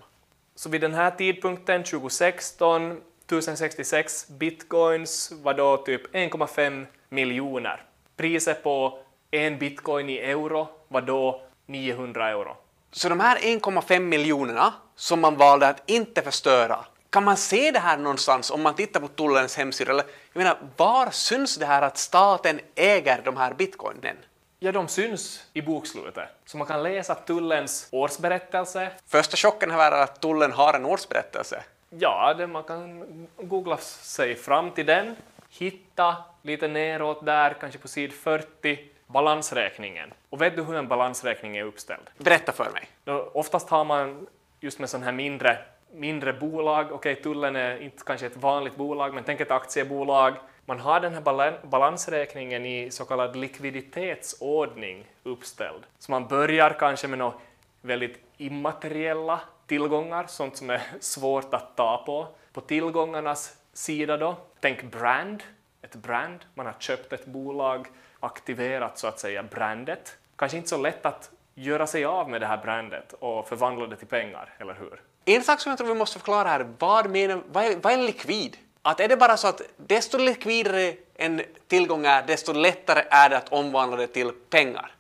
Så 0.55 0.69
vid 0.69 0.81
den 0.81 0.93
här 0.93 1.11
tidpunkten, 1.11 1.83
2016, 1.83 2.91
1066 3.25 4.27
bitcoins 4.27 5.31
var 5.31 5.53
då 5.53 5.77
typ 5.77 6.15
1,5 6.15 6.85
miljoner. 7.09 7.83
Priset 8.17 8.63
på 8.63 8.99
en 9.31 9.57
bitcoin 9.57 10.09
i 10.09 10.17
euro 10.17 10.67
var 10.87 11.01
då 11.01 11.41
900 11.65 12.29
euro. 12.29 12.57
Så 12.91 13.09
de 13.09 13.19
här 13.19 13.37
1,5 13.37 13.99
miljonerna 13.99 14.73
som 14.95 15.21
man 15.21 15.35
valde 15.35 15.67
att 15.67 15.89
inte 15.89 16.21
förstöra, 16.21 16.85
kan 17.09 17.23
man 17.23 17.37
se 17.37 17.71
det 17.71 17.79
här 17.79 17.97
någonstans 17.97 18.51
om 18.51 18.61
man 18.61 18.75
tittar 18.75 18.99
på 18.99 19.07
tullens 19.07 19.57
hemsida? 19.57 19.91
Eller, 19.91 20.05
jag 20.33 20.39
menar, 20.39 20.57
var 20.77 21.09
syns 21.11 21.57
det 21.57 21.65
här 21.65 21.81
att 21.81 21.97
staten 21.97 22.59
äger 22.75 23.21
de 23.25 23.37
här 23.37 23.53
bitcoinen? 23.53 24.17
Ja, 24.59 24.71
de 24.71 24.87
syns 24.87 25.45
i 25.53 25.61
bokslutet. 25.61 26.29
Så 26.45 26.57
man 26.57 26.67
kan 26.67 26.83
läsa 26.83 27.15
tullens 27.15 27.87
årsberättelse. 27.91 28.91
Första 29.07 29.37
chocken 29.37 29.71
här 29.71 29.91
är 29.91 30.03
att 30.03 30.21
tullen 30.21 30.51
har 30.51 30.73
en 30.73 30.85
årsberättelse. 30.85 31.63
Ja, 31.89 32.33
det, 32.33 32.47
man 32.47 32.63
kan 32.63 33.27
googla 33.37 33.77
sig 33.77 34.35
fram 34.35 34.71
till 34.71 34.85
den, 34.85 35.15
hitta 35.49 36.15
lite 36.41 36.67
neråt 36.67 37.25
där, 37.25 37.53
kanske 37.59 37.79
på 37.79 37.87
sid 37.87 38.13
40, 38.13 38.79
balansräkningen. 39.07 40.13
Och 40.29 40.41
vet 40.41 40.55
du 40.55 40.63
hur 40.63 40.75
en 40.75 40.87
balansräkning 40.87 41.57
är 41.57 41.63
uppställd? 41.63 42.09
Berätta 42.17 42.51
för 42.51 42.71
mig. 42.71 42.87
Då, 43.03 43.31
oftast 43.33 43.69
har 43.69 43.85
man 43.85 44.27
just 44.59 44.79
med 44.79 44.89
sådana 44.89 45.05
här 45.05 45.13
mindre, 45.13 45.57
mindre 45.91 46.33
bolag, 46.33 46.91
okej 46.91 47.15
tullen 47.15 47.55
är 47.55 47.81
inte 47.81 48.03
kanske 48.03 48.25
ett 48.25 48.37
vanligt 48.37 48.75
bolag, 48.75 49.13
men 49.13 49.23
tänk 49.23 49.39
ett 49.39 49.51
aktiebolag, 49.51 50.33
man 50.65 50.79
har 50.79 50.99
den 50.99 51.13
här 51.13 51.67
balansräkningen 51.67 52.65
i 52.65 52.91
så 52.91 53.05
kallad 53.05 53.35
likviditetsordning 53.35 55.05
uppställd. 55.23 55.83
Så 55.99 56.11
man 56.11 56.27
börjar 56.27 56.75
kanske 56.79 57.07
med 57.07 57.19
några 57.19 57.33
väldigt 57.81 58.19
immateriella 58.37 59.39
tillgångar, 59.67 60.25
sånt 60.27 60.57
som 60.57 60.69
är 60.69 60.81
svårt 60.99 61.53
att 61.53 61.75
ta 61.75 62.03
på. 62.05 62.27
På 62.53 62.61
tillgångarnas 62.61 63.57
sida 63.73 64.17
då, 64.17 64.35
tänk 64.59 64.83
brand, 64.83 65.43
ett 65.81 65.95
brand, 65.95 66.39
man 66.53 66.65
har 66.65 66.75
köpt 66.79 67.13
ett 67.13 67.25
bolag, 67.25 67.87
aktiverat 68.19 68.97
så 68.97 69.07
att 69.07 69.19
säga 69.19 69.43
brandet. 69.43 70.17
Kanske 70.35 70.57
inte 70.57 70.69
så 70.69 70.77
lätt 70.77 71.05
att 71.05 71.31
göra 71.55 71.87
sig 71.87 72.05
av 72.05 72.29
med 72.29 72.41
det 72.41 72.47
här 72.47 72.57
brandet 72.57 73.13
och 73.13 73.47
förvandla 73.47 73.87
det 73.87 73.95
till 73.95 74.07
pengar, 74.07 74.53
eller 74.57 74.73
hur? 74.73 75.01
En 75.35 75.43
sak 75.43 75.59
som 75.59 75.69
jag 75.69 75.77
tror 75.77 75.87
vi 75.87 75.93
måste 75.93 76.19
förklara 76.19 76.47
här, 76.47 76.67
vad, 76.79 77.09
menar, 77.09 77.41
vad, 77.51 77.63
är, 77.63 77.75
vad 77.75 77.93
är 77.93 77.97
likvid? 77.97 78.57
Att 78.81 78.99
är 78.99 79.07
det 79.07 79.17
bara 79.17 79.37
så 79.37 79.47
att 79.47 79.61
desto 79.77 80.17
likvidare 80.17 80.93
en 81.15 81.41
tillgång 81.67 82.05
är, 82.05 82.23
desto 82.27 82.53
lättare 82.53 83.03
är 83.09 83.29
det 83.29 83.37
att 83.37 83.49
omvandla 83.49 83.97
det 83.97 84.07
till 84.07 84.31
pengar? 84.49 84.91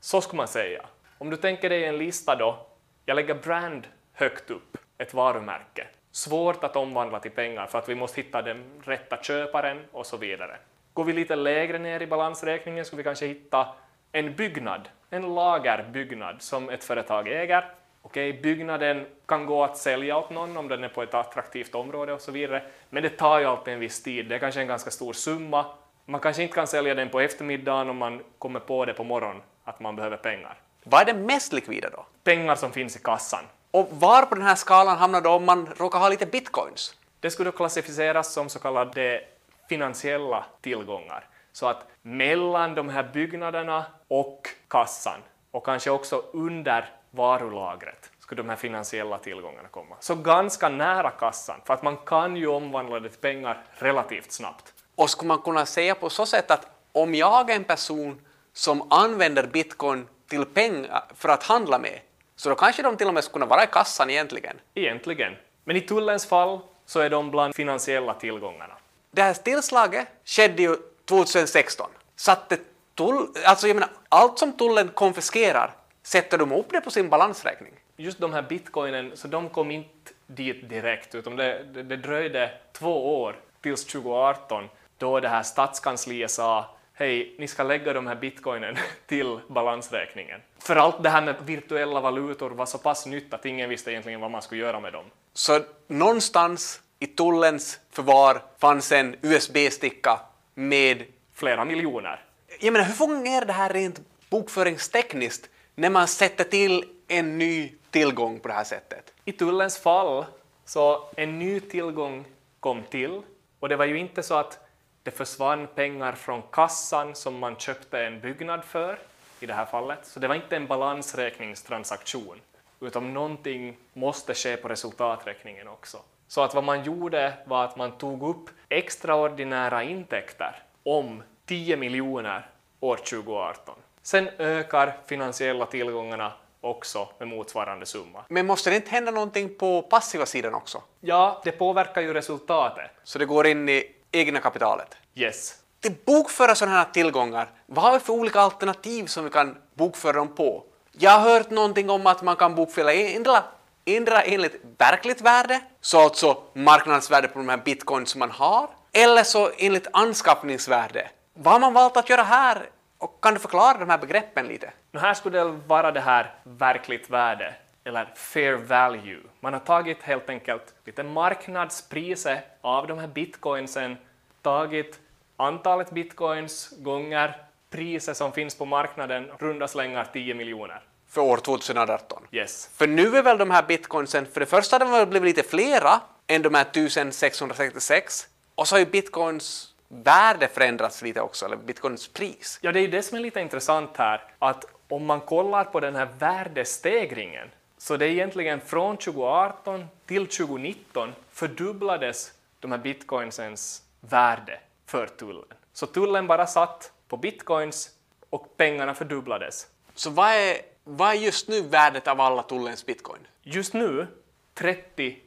Så 0.00 0.20
skulle 0.20 0.36
man 0.36 0.48
säga. 0.48 0.86
Om 1.18 1.30
du 1.30 1.36
tänker 1.36 1.70
dig 1.70 1.84
en 1.84 1.98
lista 1.98 2.36
då, 2.36 2.66
jag 3.04 3.14
lägger 3.14 3.34
brand 3.34 3.86
högt 4.12 4.50
upp, 4.50 4.76
ett 4.98 5.14
varumärke. 5.14 5.86
Svårt 6.12 6.64
att 6.64 6.76
omvandla 6.76 7.20
till 7.20 7.30
pengar 7.30 7.66
för 7.66 7.78
att 7.78 7.88
vi 7.88 7.94
måste 7.94 8.20
hitta 8.20 8.42
den 8.42 8.64
rätta 8.84 9.22
köparen 9.22 9.84
och 9.92 10.06
så 10.06 10.16
vidare. 10.16 10.56
Går 10.92 11.04
vi 11.04 11.12
lite 11.12 11.36
lägre 11.36 11.78
ner 11.78 12.02
i 12.02 12.06
balansräkningen 12.06 12.84
skulle 12.84 13.00
vi 13.00 13.04
kanske 13.04 13.26
hitta 13.26 13.66
en 14.12 14.34
byggnad, 14.34 14.88
en 15.10 15.34
lagerbyggnad 15.34 16.42
som 16.42 16.70
ett 16.70 16.84
företag 16.84 17.28
äger. 17.28 17.74
Okej, 18.02 18.32
byggnaden 18.32 19.06
kan 19.26 19.46
gå 19.46 19.64
att 19.64 19.76
sälja 19.76 20.16
åt 20.16 20.30
någon 20.30 20.56
om 20.56 20.68
den 20.68 20.84
är 20.84 20.88
på 20.88 21.02
ett 21.02 21.14
attraktivt 21.14 21.74
område 21.74 22.12
och 22.12 22.20
så 22.20 22.32
vidare, 22.32 22.62
men 22.90 23.02
det 23.02 23.10
tar 23.10 23.38
ju 23.38 23.44
alltid 23.44 23.74
en 23.74 23.80
viss 23.80 24.02
tid. 24.02 24.28
Det 24.28 24.34
är 24.34 24.38
kanske 24.38 24.60
en 24.60 24.66
ganska 24.66 24.90
stor 24.90 25.12
summa. 25.12 25.66
Man 26.04 26.20
kanske 26.20 26.42
inte 26.42 26.54
kan 26.54 26.66
sälja 26.66 26.94
den 26.94 27.08
på 27.08 27.20
eftermiddagen 27.20 27.90
om 27.90 27.96
man 27.96 28.22
kommer 28.38 28.60
på 28.60 28.84
det 28.84 28.94
på 28.94 29.04
morgonen 29.04 29.42
att 29.64 29.80
man 29.80 29.96
behöver 29.96 30.16
pengar. 30.16 30.56
Vad 30.84 31.00
är 31.00 31.04
det 31.04 31.14
mest 31.14 31.52
likvida 31.52 31.90
då? 31.90 32.06
Pengar 32.24 32.54
som 32.54 32.72
finns 32.72 32.96
i 32.96 32.98
kassan. 32.98 33.44
Och 33.70 33.88
var 33.90 34.22
på 34.22 34.34
den 34.34 34.44
här 34.44 34.54
skalan 34.54 34.96
hamnar 34.96 35.20
då 35.20 35.30
om 35.30 35.44
man 35.44 35.66
råkar 35.76 35.98
ha 35.98 36.08
lite 36.08 36.26
bitcoins? 36.26 36.94
Det 37.20 37.30
skulle 37.30 37.52
klassificeras 37.52 38.32
som 38.32 38.48
så 38.48 38.58
kallade 38.58 39.24
finansiella 39.68 40.44
tillgångar. 40.60 41.24
Så 41.52 41.66
att 41.66 41.86
mellan 42.02 42.74
de 42.74 42.88
här 42.88 43.02
byggnaderna 43.02 43.84
och 44.08 44.48
kassan 44.68 45.20
och 45.50 45.64
kanske 45.64 45.90
också 45.90 46.24
under 46.32 46.97
varulagret 47.10 48.10
skulle 48.18 48.42
de 48.42 48.48
här 48.48 48.56
finansiella 48.56 49.18
tillgångarna 49.18 49.68
komma. 49.68 49.96
Så 50.00 50.14
ganska 50.14 50.68
nära 50.68 51.10
kassan, 51.10 51.60
för 51.64 51.74
att 51.74 51.82
man 51.82 51.96
kan 51.96 52.36
ju 52.36 52.46
omvandla 52.46 53.00
det 53.00 53.08
till 53.08 53.20
pengar 53.20 53.64
relativt 53.70 54.32
snabbt. 54.32 54.74
Och 54.94 55.10
skulle 55.10 55.28
man 55.28 55.38
kunna 55.38 55.66
säga 55.66 55.94
på 55.94 56.10
så 56.10 56.26
sätt 56.26 56.50
att 56.50 56.66
om 56.92 57.14
jag 57.14 57.50
är 57.50 57.56
en 57.56 57.64
person 57.64 58.20
som 58.52 58.92
använder 58.92 59.46
bitcoin 59.46 60.06
till 60.28 60.44
pengar 60.44 61.04
för 61.14 61.28
att 61.28 61.42
handla 61.42 61.78
med, 61.78 62.00
så 62.36 62.48
då 62.48 62.54
kanske 62.54 62.82
de 62.82 62.96
till 62.96 63.08
och 63.08 63.14
med 63.14 63.24
skulle 63.24 63.32
kunna 63.32 63.46
vara 63.46 63.64
i 63.64 63.66
kassan 63.66 64.10
egentligen. 64.10 64.56
Egentligen. 64.74 65.36
Men 65.64 65.76
i 65.76 65.80
tullens 65.80 66.26
fall 66.26 66.60
så 66.86 67.00
är 67.00 67.10
de 67.10 67.30
bland 67.30 67.54
finansiella 67.54 68.14
tillgångarna. 68.14 68.74
Det 69.10 69.22
här 69.22 69.34
tillslaget 69.34 70.08
skedde 70.24 70.62
ju 70.62 70.76
2016. 71.04 71.90
Satte 72.16 72.58
tull, 72.94 73.26
alltså 73.44 73.66
jag 73.66 73.74
menar, 73.74 73.90
allt 74.08 74.38
som 74.38 74.52
tullen 74.52 74.88
konfiskerar, 74.88 75.74
sätter 76.08 76.38
de 76.38 76.52
upp 76.52 76.70
det 76.70 76.80
på 76.80 76.90
sin 76.90 77.08
balansräkning? 77.08 77.72
Just 77.96 78.20
de 78.20 78.32
här 78.32 78.42
bitcoinen, 78.42 79.16
så 79.16 79.28
de 79.28 79.48
kom 79.48 79.70
inte 79.70 80.12
dit 80.26 80.68
direkt, 80.68 81.14
utan 81.14 81.36
det, 81.36 81.64
det, 81.72 81.82
det 81.82 81.96
dröjde 81.96 82.50
två 82.72 83.22
år 83.22 83.36
tills 83.60 83.84
2018 83.84 84.68
då 84.98 85.20
det 85.20 85.28
här 85.28 85.42
stadskansliet 85.42 86.30
sa 86.30 86.76
hej, 86.92 87.34
ni 87.38 87.48
ska 87.48 87.62
lägga 87.62 87.92
de 87.92 88.06
här 88.06 88.14
bitcoinen 88.14 88.76
till 89.06 89.40
balansräkningen. 89.48 90.40
För 90.58 90.76
allt 90.76 91.02
det 91.02 91.10
här 91.10 91.22
med 91.22 91.34
virtuella 91.44 92.00
valutor 92.00 92.50
var 92.50 92.66
så 92.66 92.78
pass 92.78 93.06
nytt 93.06 93.34
att 93.34 93.44
ingen 93.44 93.70
visste 93.70 93.90
egentligen 93.90 94.20
vad 94.20 94.30
man 94.30 94.42
skulle 94.42 94.60
göra 94.60 94.80
med 94.80 94.92
dem. 94.92 95.04
Så 95.34 95.60
någonstans 95.86 96.80
i 96.98 97.06
tullens 97.06 97.80
förvar 97.90 98.42
fanns 98.58 98.92
en 98.92 99.16
USB-sticka 99.22 100.20
med... 100.54 101.04
Flera 101.34 101.64
miljoner. 101.64 102.24
Jag 102.60 102.72
menar, 102.72 102.86
hur 102.86 102.94
fungerar 102.94 103.44
det 103.44 103.52
här 103.52 103.72
rent 103.72 104.00
bokföringstekniskt 104.30 105.50
när 105.78 105.90
man 105.90 106.08
sätter 106.08 106.44
till 106.44 106.84
en 107.08 107.38
ny 107.38 107.72
tillgång 107.90 108.40
på 108.40 108.48
det 108.48 108.54
här 108.54 108.64
sättet? 108.64 109.12
I 109.24 109.32
tullens 109.32 109.78
fall 109.78 110.24
så 110.64 111.08
en 111.16 111.38
ny 111.38 111.60
tillgång 111.60 112.24
kom 112.60 112.82
till 112.82 113.22
och 113.60 113.68
det 113.68 113.76
var 113.76 113.84
ju 113.84 113.98
inte 113.98 114.22
så 114.22 114.34
att 114.34 114.58
det 115.02 115.10
försvann 115.10 115.66
pengar 115.74 116.12
från 116.12 116.42
kassan 116.52 117.14
som 117.14 117.38
man 117.38 117.56
köpte 117.56 118.00
en 118.00 118.20
byggnad 118.20 118.64
för 118.64 118.98
i 119.40 119.46
det 119.46 119.54
här 119.54 119.66
fallet. 119.66 119.98
Så 120.02 120.20
det 120.20 120.28
var 120.28 120.34
inte 120.34 120.56
en 120.56 120.66
balansräkningstransaktion 120.66 122.40
utan 122.80 123.14
någonting 123.14 123.76
måste 123.92 124.34
ske 124.34 124.56
på 124.56 124.68
resultaträkningen 124.68 125.68
också. 125.68 125.98
Så 126.28 126.40
att 126.40 126.54
vad 126.54 126.64
man 126.64 126.84
gjorde 126.84 127.32
var 127.46 127.64
att 127.64 127.76
man 127.76 127.98
tog 127.98 128.22
upp 128.22 128.50
extraordinära 128.68 129.82
intäkter 129.82 130.62
om 130.82 131.22
10 131.46 131.76
miljoner 131.76 132.50
år 132.80 132.96
2018. 132.96 133.74
Sen 134.02 134.28
ökar 134.38 134.96
finansiella 135.06 135.66
tillgångarna 135.66 136.32
också 136.60 137.08
med 137.18 137.28
motsvarande 137.28 137.86
summa. 137.86 138.24
Men 138.28 138.46
måste 138.46 138.70
det 138.70 138.76
inte 138.76 138.90
hända 138.90 139.10
någonting 139.10 139.54
på 139.58 139.82
passiva 139.82 140.26
sidan 140.26 140.54
också? 140.54 140.82
Ja, 141.00 141.40
det 141.44 141.52
påverkar 141.52 142.00
ju 142.00 142.14
resultatet. 142.14 142.90
Så 143.04 143.18
det 143.18 143.26
går 143.26 143.46
in 143.46 143.68
i 143.68 143.84
egna 144.12 144.40
kapitalet? 144.40 144.96
Yes. 145.14 145.54
Till 145.80 145.94
bokföra 146.04 146.54
sådana 146.54 146.76
här 146.76 146.84
tillgångar, 146.84 147.50
vad 147.66 147.84
har 147.84 147.92
vi 147.92 147.98
för 147.98 148.12
olika 148.12 148.40
alternativ 148.40 149.06
som 149.06 149.24
vi 149.24 149.30
kan 149.30 149.56
bokföra 149.74 150.12
dem 150.12 150.34
på? 150.34 150.64
Jag 150.92 151.10
har 151.10 151.30
hört 151.30 151.50
någonting 151.50 151.90
om 151.90 152.06
att 152.06 152.22
man 152.22 152.36
kan 152.36 152.54
bokföra 152.54 152.92
endera, 152.92 153.44
endera 153.84 154.22
enligt 154.22 154.60
verkligt 154.78 155.20
värde, 155.20 155.60
så 155.80 156.00
alltså 156.00 156.42
marknadsvärde 156.52 157.28
på 157.28 157.38
de 157.38 157.48
här 157.48 157.56
bitcoins 157.56 158.10
som 158.10 158.18
man 158.18 158.30
har, 158.30 158.68
eller 158.92 159.22
så 159.22 159.50
enligt 159.58 159.86
anskaffningsvärde. 159.92 161.10
Vad 161.34 161.52
har 161.52 161.60
man 161.60 161.72
valt 161.72 161.96
att 161.96 162.10
göra 162.10 162.22
här? 162.22 162.70
Och 162.98 163.20
kan 163.20 163.34
du 163.34 163.40
förklara 163.40 163.78
de 163.78 163.90
här 163.90 163.98
begreppen 163.98 164.46
lite? 164.46 164.72
Nu 164.92 165.00
här 165.00 165.14
skulle 165.14 165.38
det 165.38 165.44
vara 165.66 165.92
det 165.92 166.00
här 166.00 166.34
verkligt 166.44 167.10
värde, 167.10 167.54
eller 167.84 168.12
fair 168.16 168.54
value. 168.54 169.20
Man 169.40 169.52
har 169.52 169.60
tagit 169.60 170.02
helt 170.02 170.30
enkelt 170.30 170.74
lite 170.84 171.02
marknadspriset 171.02 172.44
av 172.60 172.86
de 172.86 172.98
här 172.98 173.06
bitcoinsen, 173.06 173.96
tagit 174.42 175.00
antalet 175.36 175.90
bitcoins 175.90 176.74
gånger 176.78 177.34
priset 177.70 178.16
som 178.16 178.32
finns 178.32 178.54
på 178.54 178.64
marknaden, 178.64 179.30
runda 179.38 179.68
slängar 179.68 180.08
10 180.12 180.34
miljoner. 180.34 180.82
För 181.08 181.20
år 181.20 181.36
2018. 181.36 182.22
Yes. 182.30 182.70
För 182.74 182.86
nu 182.86 183.16
är 183.16 183.22
väl 183.22 183.38
de 183.38 183.50
här 183.50 183.62
bitcoinsen, 183.62 184.26
för 184.26 184.40
det 184.40 184.46
första 184.46 184.76
har 184.76 184.80
de 184.80 184.90
väl 184.90 185.06
blivit 185.06 185.36
lite 185.36 185.48
flera 185.48 186.00
än 186.26 186.42
de 186.42 186.54
här 186.54 186.62
1666 186.62 188.28
och 188.54 188.68
så 188.68 188.74
har 188.74 188.80
ju 188.80 188.86
bitcoins 188.86 189.74
värde 189.88 190.48
förändrats 190.48 191.02
lite 191.02 191.20
också, 191.20 191.46
eller 191.46 191.56
bitcoins 191.56 192.08
pris. 192.08 192.58
Ja, 192.62 192.72
det 192.72 192.80
är 192.80 192.82
ju 192.82 192.88
det 192.88 193.02
som 193.02 193.16
är 193.16 193.20
lite 193.20 193.40
intressant 193.40 193.96
här, 193.96 194.22
att 194.38 194.64
om 194.88 195.06
man 195.06 195.20
kollar 195.20 195.64
på 195.64 195.80
den 195.80 195.96
här 195.96 196.08
värdestegringen, 196.18 197.48
så 197.78 197.96
det 197.96 198.06
är 198.06 198.10
egentligen 198.10 198.60
från 198.60 198.96
2018 198.96 199.86
till 200.06 200.26
2019 200.26 201.12
fördubblades 201.30 202.32
de 202.60 202.72
här 202.72 202.78
bitcoinsens 202.78 203.82
värde 204.00 204.60
för 204.86 205.06
tullen. 205.06 205.56
Så 205.72 205.86
tullen 205.86 206.26
bara 206.26 206.46
satt 206.46 206.92
på 207.08 207.16
bitcoins 207.16 207.90
och 208.30 208.56
pengarna 208.56 208.94
fördubblades. 208.94 209.66
Så 209.94 210.10
vad 210.10 210.30
är, 210.30 210.56
vad 210.84 211.10
är 211.10 211.14
just 211.14 211.48
nu 211.48 211.62
värdet 211.62 212.08
av 212.08 212.20
alla 212.20 212.42
tullens 212.42 212.86
bitcoin? 212.86 213.20
Just 213.42 213.74
nu 213.74 214.06
30 214.54 215.18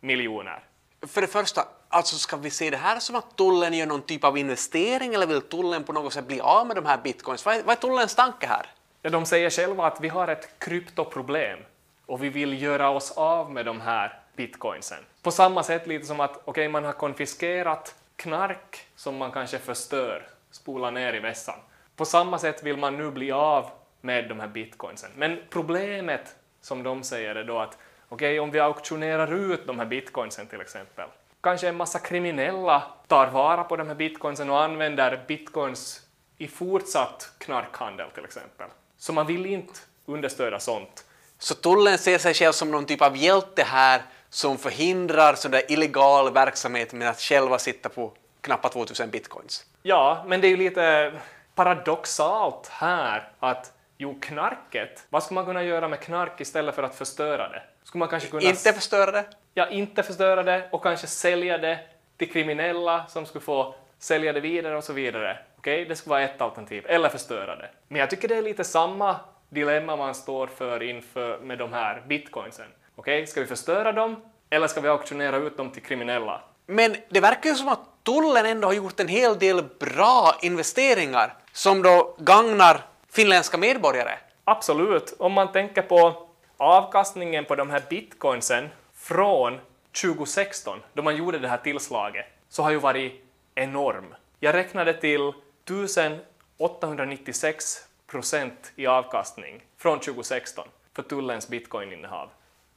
miljoner. 0.00 0.64
För 1.06 1.20
det 1.20 1.26
första, 1.26 1.68
alltså 1.94 2.18
ska 2.18 2.36
vi 2.36 2.50
se 2.50 2.70
det 2.70 2.76
här 2.76 2.98
som 2.98 3.16
att 3.16 3.36
tullen 3.36 3.74
gör 3.74 3.86
någon 3.86 4.02
typ 4.02 4.24
av 4.24 4.38
investering 4.38 5.14
eller 5.14 5.26
vill 5.26 5.40
tullen 5.40 5.84
på 5.84 5.92
något 5.92 6.12
sätt 6.12 6.26
bli 6.26 6.40
av 6.40 6.66
med 6.66 6.76
de 6.76 6.86
här 6.86 6.98
bitcoins? 7.04 7.46
Vad 7.46 7.56
är, 7.56 7.62
vad 7.62 7.76
är 7.76 7.80
tullens 7.80 8.14
tanke 8.14 8.46
här? 8.46 8.66
Ja, 9.02 9.10
de 9.10 9.26
säger 9.26 9.50
själva 9.50 9.86
att 9.86 10.00
vi 10.00 10.08
har 10.08 10.28
ett 10.28 10.58
kryptoproblem 10.58 11.58
och 12.06 12.24
vi 12.24 12.28
vill 12.28 12.62
göra 12.62 12.90
oss 12.90 13.10
av 13.10 13.52
med 13.52 13.66
de 13.66 13.80
här 13.80 14.18
bitcoinsen. 14.36 14.98
På 15.22 15.30
samma 15.30 15.62
sätt 15.62 15.86
lite 15.86 16.06
som 16.06 16.20
att 16.20 16.48
okay, 16.48 16.68
man 16.68 16.84
har 16.84 16.92
konfiskerat 16.92 17.94
knark 18.16 18.86
som 18.96 19.16
man 19.16 19.32
kanske 19.32 19.58
förstör, 19.58 20.26
spolar 20.50 20.90
ner 20.90 21.14
i 21.14 21.20
vässan. 21.20 21.58
På 21.96 22.04
samma 22.04 22.38
sätt 22.38 22.62
vill 22.62 22.76
man 22.76 22.96
nu 22.96 23.10
bli 23.10 23.32
av 23.32 23.70
med 24.00 24.28
de 24.28 24.40
här 24.40 24.48
bitcoinsen. 24.48 25.10
Men 25.16 25.42
problemet 25.50 26.34
som 26.60 26.82
de 26.82 27.02
säger 27.02 27.34
är 27.34 27.44
då 27.44 27.58
att 27.58 27.78
okej, 28.08 28.14
okay, 28.14 28.38
om 28.38 28.50
vi 28.50 28.60
auktionerar 28.60 29.34
ut 29.34 29.66
de 29.66 29.78
här 29.78 29.86
bitcoinsen 29.86 30.46
till 30.46 30.60
exempel, 30.60 31.08
kanske 31.44 31.68
en 31.68 31.76
massa 31.76 31.98
kriminella 31.98 32.82
tar 33.06 33.26
vara 33.26 33.64
på 33.64 33.76
de 33.76 33.88
här 33.88 33.94
bitcoinsen 33.94 34.50
och 34.50 34.62
använder 34.62 35.24
bitcoins 35.28 36.00
i 36.38 36.48
fortsatt 36.48 37.32
knarkhandel 37.38 38.10
till 38.10 38.24
exempel. 38.24 38.66
Så 38.98 39.12
man 39.12 39.26
vill 39.26 39.46
inte 39.46 39.72
understödja 40.06 40.60
sånt. 40.60 41.04
Så 41.38 41.54
tullen 41.54 41.98
ser 41.98 42.18
sig 42.18 42.34
själv 42.34 42.52
som 42.52 42.70
någon 42.70 42.86
typ 42.86 43.02
av 43.02 43.16
hjälte 43.16 43.62
här 43.62 44.02
som 44.30 44.58
förhindrar 44.58 45.34
sån 45.34 45.50
där 45.50 45.72
illegal 45.72 46.32
verksamhet 46.32 46.92
med 46.92 47.08
att 47.08 47.20
själva 47.20 47.58
sitta 47.58 47.88
på 47.88 48.12
knappt 48.40 48.72
2000 48.72 49.10
bitcoins. 49.10 49.64
Ja, 49.82 50.24
men 50.26 50.40
det 50.40 50.46
är 50.46 50.50
ju 50.50 50.56
lite 50.56 51.12
paradoxalt 51.54 52.68
här 52.68 53.28
att 53.40 53.72
jo, 53.98 54.18
knarket, 54.20 55.04
vad 55.08 55.22
ska 55.22 55.34
man 55.34 55.44
kunna 55.44 55.62
göra 55.62 55.88
med 55.88 56.00
knark 56.00 56.40
istället 56.40 56.74
för 56.74 56.82
att 56.82 56.94
förstöra 56.94 57.48
det? 57.48 57.62
Skulle 57.84 57.98
man 57.98 58.08
kanske 58.08 58.28
kunna 58.28 58.42
Inte 58.42 58.72
förstöra 58.72 59.10
det. 59.10 59.24
Ja, 59.54 59.68
inte 59.68 60.02
förstöra 60.02 60.42
det 60.42 60.68
och 60.72 60.82
kanske 60.82 61.06
sälja 61.06 61.58
det 61.58 61.78
till 62.16 62.32
kriminella 62.32 63.06
som 63.08 63.26
skulle 63.26 63.44
få 63.44 63.74
sälja 63.98 64.32
det 64.32 64.40
vidare 64.40 64.76
och 64.76 64.84
så 64.84 64.92
vidare. 64.92 65.38
Okej, 65.58 65.84
det 65.84 65.96
skulle 65.96 66.10
vara 66.10 66.22
ett 66.22 66.40
alternativ. 66.40 66.86
Eller 66.88 67.08
förstöra 67.08 67.56
det. 67.56 67.70
Men 67.88 68.00
jag 68.00 68.10
tycker 68.10 68.28
det 68.28 68.36
är 68.36 68.42
lite 68.42 68.64
samma 68.64 69.16
dilemma 69.48 69.96
man 69.96 70.14
står 70.14 70.46
för 70.46 70.82
inför 70.82 71.38
med 71.38 71.58
de 71.58 71.72
här 71.72 72.02
bitcoinsen. 72.06 72.66
Okej, 72.96 73.26
ska 73.26 73.40
vi 73.40 73.46
förstöra 73.46 73.92
dem 73.92 74.22
eller 74.50 74.66
ska 74.66 74.80
vi 74.80 74.88
auktionera 74.88 75.36
ut 75.36 75.56
dem 75.56 75.70
till 75.70 75.82
kriminella? 75.82 76.40
Men 76.66 76.96
det 77.08 77.20
verkar 77.20 77.50
ju 77.50 77.56
som 77.56 77.68
att 77.68 77.80
tullen 78.02 78.46
ändå 78.46 78.68
har 78.68 78.74
gjort 78.74 79.00
en 79.00 79.08
hel 79.08 79.38
del 79.38 79.62
bra 79.80 80.34
investeringar 80.42 81.34
som 81.52 81.82
då 81.82 82.16
gagnar 82.18 82.80
finländska 83.10 83.58
medborgare. 83.58 84.18
Absolut. 84.44 85.14
Om 85.18 85.32
man 85.32 85.52
tänker 85.52 85.82
på 85.82 86.28
avkastningen 86.56 87.44
på 87.44 87.54
de 87.54 87.70
här 87.70 87.82
bitcoinsen 87.90 88.68
från 89.04 89.60
2016, 90.02 90.78
då 90.92 91.02
man 91.02 91.16
gjorde 91.16 91.38
det 91.38 91.48
här 91.48 91.58
tillslaget, 91.58 92.26
så 92.48 92.62
har 92.62 92.70
ju 92.70 92.78
varit 92.78 93.24
enorm. 93.54 94.14
Jag 94.40 94.54
räknade 94.54 94.94
till 94.94 95.28
1896 95.28 97.78
procent 98.06 98.72
i 98.76 98.86
avkastning 98.86 99.62
från 99.78 100.00
2016 100.00 100.68
för 100.96 101.02
tullens 101.02 101.48
bitcoininnehav. 101.48 102.28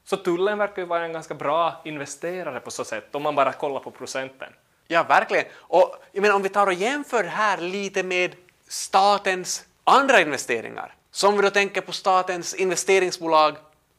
Så 0.04 0.18
tullen 0.18 0.58
verkar 0.58 0.82
ju 0.82 0.88
vara 0.88 1.06
en 1.06 1.14
ganska 1.14 1.34
bra 1.34 1.82
investerare 1.86 2.60
på 2.60 2.72
så 2.72 2.86
sätt, 2.86 3.16
om 3.16 3.24
man 3.24 3.36
bara 3.36 3.54
kollar 3.54 3.80
på 3.80 3.92
procenten. 3.92 4.54
Ja, 4.88 5.04
verkligen. 5.04 5.46
Och 5.56 5.96
jag 6.12 6.22
menar, 6.22 6.36
om 6.36 6.42
vi 6.42 6.50
tar 6.50 6.68
och 6.68 6.74
jämför 6.74 7.24
det 7.24 7.30
här 7.30 7.58
lite 7.58 8.04
med 8.04 8.36
statens 8.68 9.66
andra 9.84 10.22
investeringar. 10.22 10.96
Så 11.12 11.28
om 11.28 11.36
vi 11.36 11.42
då 11.42 11.50
tänker 11.50 11.82
på 11.82 11.92
statens 11.92 12.54
investeringsbolag 12.54 13.56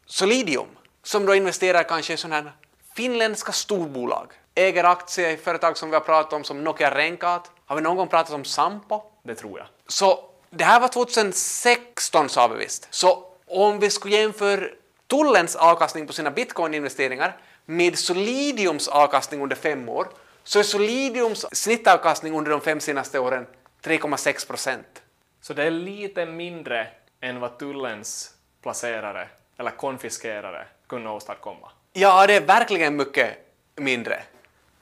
Solidium, 0.06 0.68
som 1.09 1.27
då 1.27 1.35
investerar 1.35 1.83
kanske 1.83 2.12
i 2.12 2.17
sådana 2.17 2.37
här 2.37 2.53
finländska 2.95 3.53
storbolag, 3.53 4.33
äger 4.55 4.85
aktier 4.85 5.31
i 5.31 5.37
företag 5.37 5.77
som 5.77 5.91
vi 5.91 5.97
har 5.97 6.00
pratat 6.00 6.33
om 6.33 6.45
som 6.45 6.65
Nokia 6.65 6.95
Renkaat. 6.95 7.50
Har 7.67 7.77
vi 7.77 7.83
någon 7.83 7.97
gång 7.97 8.09
pratat 8.09 8.33
om 8.35 8.45
Sampo? 8.45 9.03
Det 9.23 9.35
tror 9.35 9.59
jag. 9.59 9.67
Så 9.87 10.31
det 10.50 10.65
här 10.65 10.81
var 10.81 10.88
2016 10.88 12.29
sa 12.29 12.49
vi 12.49 12.59
visst. 12.59 12.88
Så 12.91 13.25
om 13.47 13.79
vi 13.79 13.91
skulle 13.91 14.17
jämföra 14.17 14.67
tullens 15.07 15.57
avkastning 15.57 16.07
på 16.07 16.12
sina 16.12 16.31
bitcoin-investeringar 16.31 17.37
med 17.65 17.99
Solidiums 17.99 18.88
avkastning 18.88 19.43
under 19.43 19.57
fem 19.57 19.88
år 19.88 20.09
så 20.45 20.59
är 20.59 20.62
Solidiums 20.62 21.47
snittavkastning 21.53 22.38
under 22.38 22.50
de 22.50 22.61
fem 22.61 22.81
senaste 22.81 23.19
åren 23.19 23.47
3,6 23.83 24.47
procent. 24.47 25.03
Så 25.41 25.55
det 25.55 25.65
är 25.65 25.71
lite 25.71 26.27
mindre 26.27 26.87
än 27.21 27.41
vad 27.41 27.59
tullens 27.59 28.35
placerare 28.62 29.29
eller 29.59 29.71
konfiskerare 29.71 30.67
kunde 30.88 31.11
åstadkomma. 31.11 31.71
Ja, 31.92 32.26
det 32.26 32.35
är 32.35 32.40
verkligen 32.40 32.97
mycket 32.97 33.38
mindre. 33.76 34.23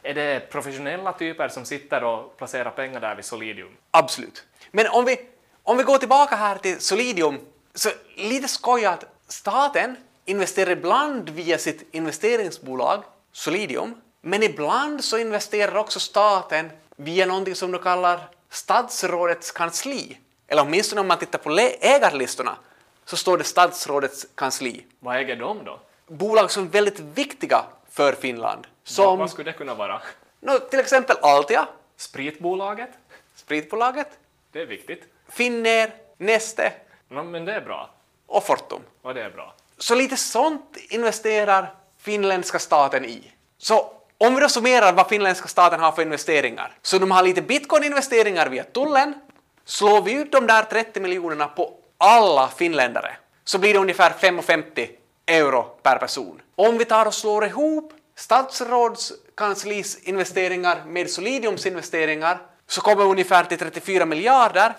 Är 0.02 0.14
det 0.14 0.50
professionella 0.50 1.12
typer 1.12 1.48
som 1.48 1.64
sitter 1.64 2.04
och 2.04 2.36
placerar 2.36 2.70
pengar 2.70 3.00
där 3.00 3.14
vid 3.14 3.25
Solidium? 3.25 3.76
Absolut. 3.90 4.44
Men 4.70 4.86
om 4.88 5.04
vi, 5.04 5.18
om 5.62 5.76
vi 5.76 5.82
går 5.82 5.98
tillbaka 5.98 6.36
här 6.36 6.58
till 6.58 6.80
Solidium, 6.80 7.38
så 7.75 7.90
lite 8.16 8.48
skoj 8.48 8.84
att 8.84 9.04
staten 9.28 9.96
investerar 10.25 10.70
ibland 10.70 11.28
via 11.28 11.58
sitt 11.58 11.94
investeringsbolag 11.94 13.04
Solidium, 13.32 13.94
men 14.20 14.42
ibland 14.42 15.04
så 15.04 15.18
investerar 15.18 15.76
också 15.76 16.00
staten 16.00 16.70
via 16.96 17.26
någonting 17.26 17.54
som 17.54 17.72
de 17.72 17.78
kallar 17.78 18.20
statsrådets 18.50 19.50
kansli. 19.50 20.18
Eller 20.48 20.62
åtminstone 20.62 21.00
om 21.00 21.08
man 21.08 21.18
tittar 21.18 21.38
på 21.38 21.58
ägarlistorna 21.80 22.56
så 23.04 23.16
står 23.16 23.38
det 23.38 23.44
statsrådets 23.44 24.26
kansli. 24.34 24.84
Vad 24.98 25.16
äger 25.16 25.36
de 25.36 25.64
då? 25.64 25.80
Bolag 26.06 26.50
som 26.50 26.64
är 26.64 26.68
väldigt 26.68 27.00
viktiga 27.00 27.64
för 27.90 28.12
Finland. 28.12 28.66
Som 28.85 29.18
vad 29.18 29.31
skulle 29.31 29.50
det 29.52 29.59
kunna 29.59 29.74
vara? 29.74 30.02
nå, 30.40 30.59
till 30.59 30.81
exempel 30.81 31.16
Altia, 31.22 31.68
Spritbolaget? 31.96 32.90
spritbolaget, 33.35 34.09
Det 34.52 34.61
är 34.62 34.66
viktigt. 34.66 35.02
Finnair, 35.28 35.94
Neste 36.18 36.72
Ja, 37.09 37.22
men 37.22 37.44
det 37.44 37.54
är 37.54 37.61
bra. 37.61 37.90
och 38.26 38.44
Fortum. 38.44 38.81
Och 39.02 39.14
det 39.14 39.22
är 39.22 39.31
bra. 39.31 39.54
Så 39.78 39.94
lite 39.94 40.16
sånt 40.16 40.76
investerar 40.88 41.74
finländska 41.98 42.59
staten 42.59 43.04
i. 43.04 43.33
Så 43.59 43.92
om 44.18 44.35
vi 44.35 44.40
då 44.40 44.48
summerar 44.48 44.92
vad 44.92 45.09
finländska 45.09 45.48
staten 45.48 45.81
har 45.81 45.92
för 45.92 46.02
investeringar. 46.02 46.72
Så 46.83 46.98
de 46.98 47.11
har 47.11 47.22
lite 47.22 47.42
bitcoin-investeringar 47.42 48.48
via 48.48 48.64
tullen. 48.64 49.14
Slår 49.64 50.02
vi 50.02 50.12
ut 50.12 50.33
de 50.33 50.46
där 50.46 50.62
30 50.62 51.00
miljonerna 51.00 51.48
på 51.48 51.74
alla 51.98 52.48
finländare 52.48 53.16
så 53.44 53.59
blir 53.59 53.72
det 53.72 53.78
ungefär 53.78 54.11
5,50 54.11 54.88
euro 55.26 55.62
per 55.82 55.98
person. 55.98 56.42
Om 56.54 56.78
vi 56.78 56.84
tar 56.84 57.06
och 57.06 57.14
slår 57.14 57.44
ihop 57.44 57.92
statsrådskanslis 58.14 59.98
investeringar 60.02 60.84
med 60.86 61.10
Solidiums 61.10 61.66
investeringar 61.66 62.38
så 62.66 62.80
kommer 62.80 63.04
ungefär 63.04 63.44
till 63.44 63.58
34 63.58 64.06
miljarder 64.06 64.74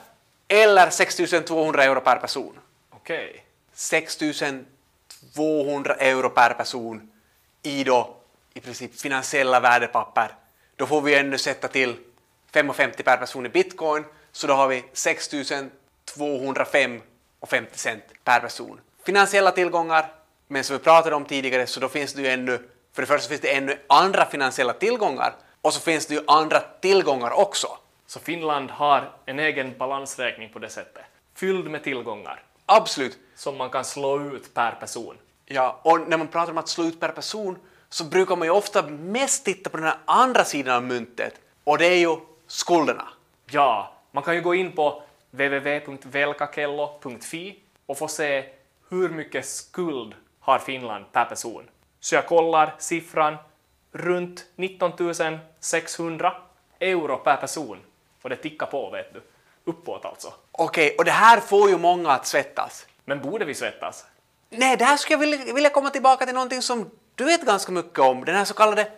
eller 0.47 0.89
6 0.89 1.15
200 1.47 1.83
euro 1.83 2.01
per 2.01 2.15
person. 2.15 2.59
Okej. 2.89 3.43
6 3.73 4.17
200 5.35 5.95
euro 5.95 6.29
per 6.29 6.53
person 6.53 7.11
i 7.63 7.83
då 7.83 8.15
i 8.53 8.59
princip 8.59 8.99
finansiella 8.99 9.59
värdepapper. 9.59 10.35
Då 10.75 10.85
får 10.85 11.01
vi 11.01 11.15
ännu 11.15 11.37
sätta 11.37 11.67
till 11.67 11.95
5,50 12.53 13.03
per 13.03 13.17
person 13.17 13.45
i 13.45 13.49
bitcoin, 13.49 14.03
så 14.31 14.47
då 14.47 14.53
har 14.53 14.67
vi 14.67 14.85
6 14.93 15.29
205 16.05 17.01
och 17.39 17.49
50 17.49 17.77
cent 17.77 18.03
per 18.23 18.39
person. 18.39 18.79
Finansiella 19.05 19.51
tillgångar, 19.51 20.11
men 20.47 20.63
som 20.63 20.77
vi 20.77 20.83
pratade 20.83 21.15
om 21.15 21.25
tidigare 21.25 21.67
så 21.67 21.79
då 21.79 21.89
finns 21.89 22.13
det 22.13 22.21
ju 22.21 22.27
ännu, 22.27 22.59
för 22.93 23.01
det 23.01 23.05
första 23.05 23.29
finns 23.29 23.41
det 23.41 23.55
ännu 23.55 23.77
andra 23.87 24.25
finansiella 24.25 24.73
tillgångar 24.73 25.35
och 25.61 25.73
så 25.73 25.79
finns 25.79 26.05
det 26.05 26.13
ju 26.13 26.21
andra 26.27 26.59
tillgångar 26.59 27.31
också. 27.31 27.67
Så 28.07 28.19
Finland 28.19 28.71
har 28.71 29.11
en 29.25 29.39
egen 29.39 29.77
balansräkning 29.77 30.49
på 30.49 30.59
det 30.59 30.69
sättet. 30.69 31.03
Fylld 31.35 31.71
med 31.71 31.83
tillgångar 31.83 32.43
Absolut. 32.65 33.17
som 33.35 33.57
man 33.57 33.69
kan 33.69 33.85
slå 33.85 34.21
ut 34.21 34.53
per 34.53 34.71
person. 34.71 35.17
Ja, 35.45 35.79
och 35.83 36.09
när 36.09 36.17
man 36.17 36.27
pratar 36.27 36.51
om 36.51 36.57
att 36.57 36.69
slå 36.69 36.85
ut 36.85 36.99
per 36.99 37.09
person 37.09 37.59
så 37.89 38.03
brukar 38.03 38.35
man 38.35 38.47
ju 38.47 38.51
ofta 38.51 38.81
mest 38.87 39.45
titta 39.45 39.69
på 39.69 39.77
den 39.77 39.85
här 39.85 39.97
andra 40.05 40.45
sidan 40.45 40.75
av 40.75 40.83
myntet 40.83 41.33
och 41.63 41.77
det 41.77 41.85
är 41.85 41.97
ju 41.97 42.17
skulderna. 42.47 43.07
Ja, 43.49 43.93
man 44.11 44.23
kan 44.23 44.35
ju 44.35 44.41
gå 44.41 44.55
in 44.55 44.71
på 44.71 45.03
www.velkakello.fi 45.31 47.59
och 47.85 47.97
få 47.97 48.07
se 48.07 48.45
hur 48.89 49.09
mycket 49.09 49.45
skuld 49.45 50.15
har 50.47 50.59
Finland 50.59 51.05
per 51.11 51.25
person. 51.25 51.63
Så 51.99 52.15
jag 52.15 52.27
kollar 52.27 52.75
siffran 52.77 53.37
runt 53.91 54.45
19 54.55 54.91
600 55.59 56.33
euro 56.79 57.17
per 57.17 57.37
person. 57.37 57.77
Och 58.21 58.29
det 58.29 58.35
tickar 58.35 58.65
på, 58.65 58.89
vet 58.89 59.13
du. 59.13 59.21
Uppåt 59.63 60.05
alltså. 60.05 60.33
Okej, 60.51 60.95
och 60.97 61.05
det 61.05 61.11
här 61.11 61.39
får 61.39 61.69
ju 61.69 61.77
många 61.77 62.11
att 62.11 62.25
svettas. 62.25 62.87
Men 63.05 63.21
borde 63.21 63.45
vi 63.45 63.53
svettas? 63.53 64.05
Nej, 64.49 64.77
där 64.77 64.97
skulle 64.97 65.13
jag 65.13 65.19
vilja, 65.19 65.53
vilja 65.53 65.69
komma 65.69 65.89
tillbaka 65.89 66.25
till 66.25 66.33
någonting 66.33 66.61
som 66.61 66.89
du 67.15 67.23
vet 67.23 67.45
ganska 67.45 67.71
mycket 67.71 67.99
om, 67.99 68.25
den 68.25 68.35
här 68.35 68.45
så 68.45 68.53
kallade 68.53 68.91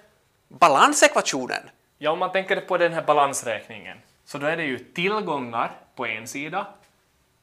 balansekvationen. 0.47 1.69
Ja, 1.97 2.12
om 2.12 2.19
man 2.19 2.31
tänker 2.31 2.62
på 2.62 2.77
den 2.77 2.93
här 2.93 3.03
balansräkningen, 3.03 3.97
så 4.25 4.38
då 4.38 4.47
är 4.47 4.57
det 4.57 4.63
ju 4.63 4.79
tillgångar 4.79 5.71
på 5.95 6.05
en 6.05 6.27
sida, 6.27 6.67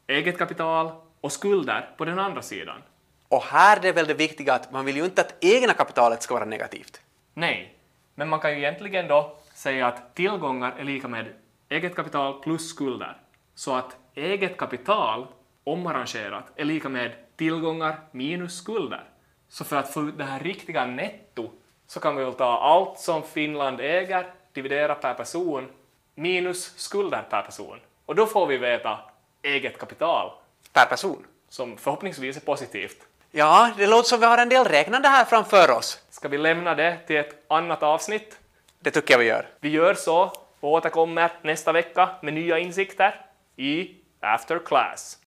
eget 0.06 0.38
kapital 0.38 0.92
och 1.20 1.32
skulder 1.32 1.90
på 1.96 2.04
den 2.04 2.18
andra 2.18 2.42
sidan. 2.42 2.82
Och 3.28 3.42
här 3.42 3.76
är 3.76 3.80
det 3.80 3.92
väl 3.92 4.06
det 4.06 4.14
viktiga 4.14 4.54
att 4.54 4.72
man 4.72 4.84
vill 4.84 4.96
ju 4.96 5.04
inte 5.04 5.20
att 5.20 5.34
egna 5.44 5.72
kapitalet 5.72 6.22
ska 6.22 6.34
vara 6.34 6.44
negativt. 6.44 7.00
Nej, 7.34 7.74
men 8.14 8.28
man 8.28 8.40
kan 8.40 8.50
ju 8.50 8.58
egentligen 8.58 9.08
då 9.08 9.36
säga 9.54 9.86
att 9.86 10.14
tillgångar 10.14 10.74
är 10.78 10.84
lika 10.84 11.08
med 11.08 11.26
eget 11.68 11.96
kapital 11.96 12.42
plus 12.42 12.68
skulder. 12.68 13.16
Så 13.54 13.74
att 13.74 13.96
eget 14.14 14.56
kapital 14.56 15.26
omarrangerat 15.64 16.44
är 16.56 16.64
lika 16.64 16.88
med 16.88 17.12
tillgångar 17.36 18.00
minus 18.10 18.56
skulder. 18.56 19.04
Så 19.48 19.64
för 19.64 19.76
att 19.76 19.92
få 19.92 20.02
ut 20.02 20.18
det 20.18 20.24
här 20.24 20.40
riktiga 20.40 20.86
netto 20.86 21.50
så 21.86 22.00
kan 22.00 22.16
vi 22.16 22.24
väl 22.24 22.34
ta 22.34 22.58
allt 22.58 22.98
som 22.98 23.22
Finland 23.22 23.80
äger, 23.80 24.26
dividera 24.52 24.94
per 24.94 25.14
person, 25.14 25.68
minus 26.14 26.78
skulder 26.78 27.22
per 27.30 27.42
person. 27.42 27.78
Och 28.06 28.14
då 28.14 28.26
får 28.26 28.46
vi 28.46 28.56
veta 28.56 28.98
eget 29.42 29.78
kapital, 29.78 30.30
Per 30.72 30.86
person. 30.86 31.26
som 31.48 31.76
förhoppningsvis 31.76 32.36
är 32.36 32.40
positivt. 32.40 33.06
Ja, 33.38 33.70
det 33.76 33.86
låter 33.86 34.08
som 34.08 34.20
vi 34.20 34.26
har 34.26 34.38
en 34.38 34.48
del 34.48 34.64
räknande 34.64 35.08
här 35.08 35.24
framför 35.24 35.70
oss. 35.70 36.00
Ska 36.10 36.28
vi 36.28 36.38
lämna 36.38 36.74
det 36.74 36.98
till 37.06 37.16
ett 37.16 37.44
annat 37.48 37.82
avsnitt? 37.82 38.38
Det 38.80 38.90
tycker 38.90 39.14
jag 39.14 39.18
vi 39.18 39.24
gör. 39.24 39.48
Vi 39.60 39.68
gör 39.68 39.94
så 39.94 40.32
och 40.60 40.70
återkommer 40.70 41.32
nästa 41.42 41.72
vecka 41.72 42.08
med 42.22 42.34
nya 42.34 42.58
insikter 42.58 43.20
i 43.56 43.90
After 44.20 44.58
Class. 44.66 45.18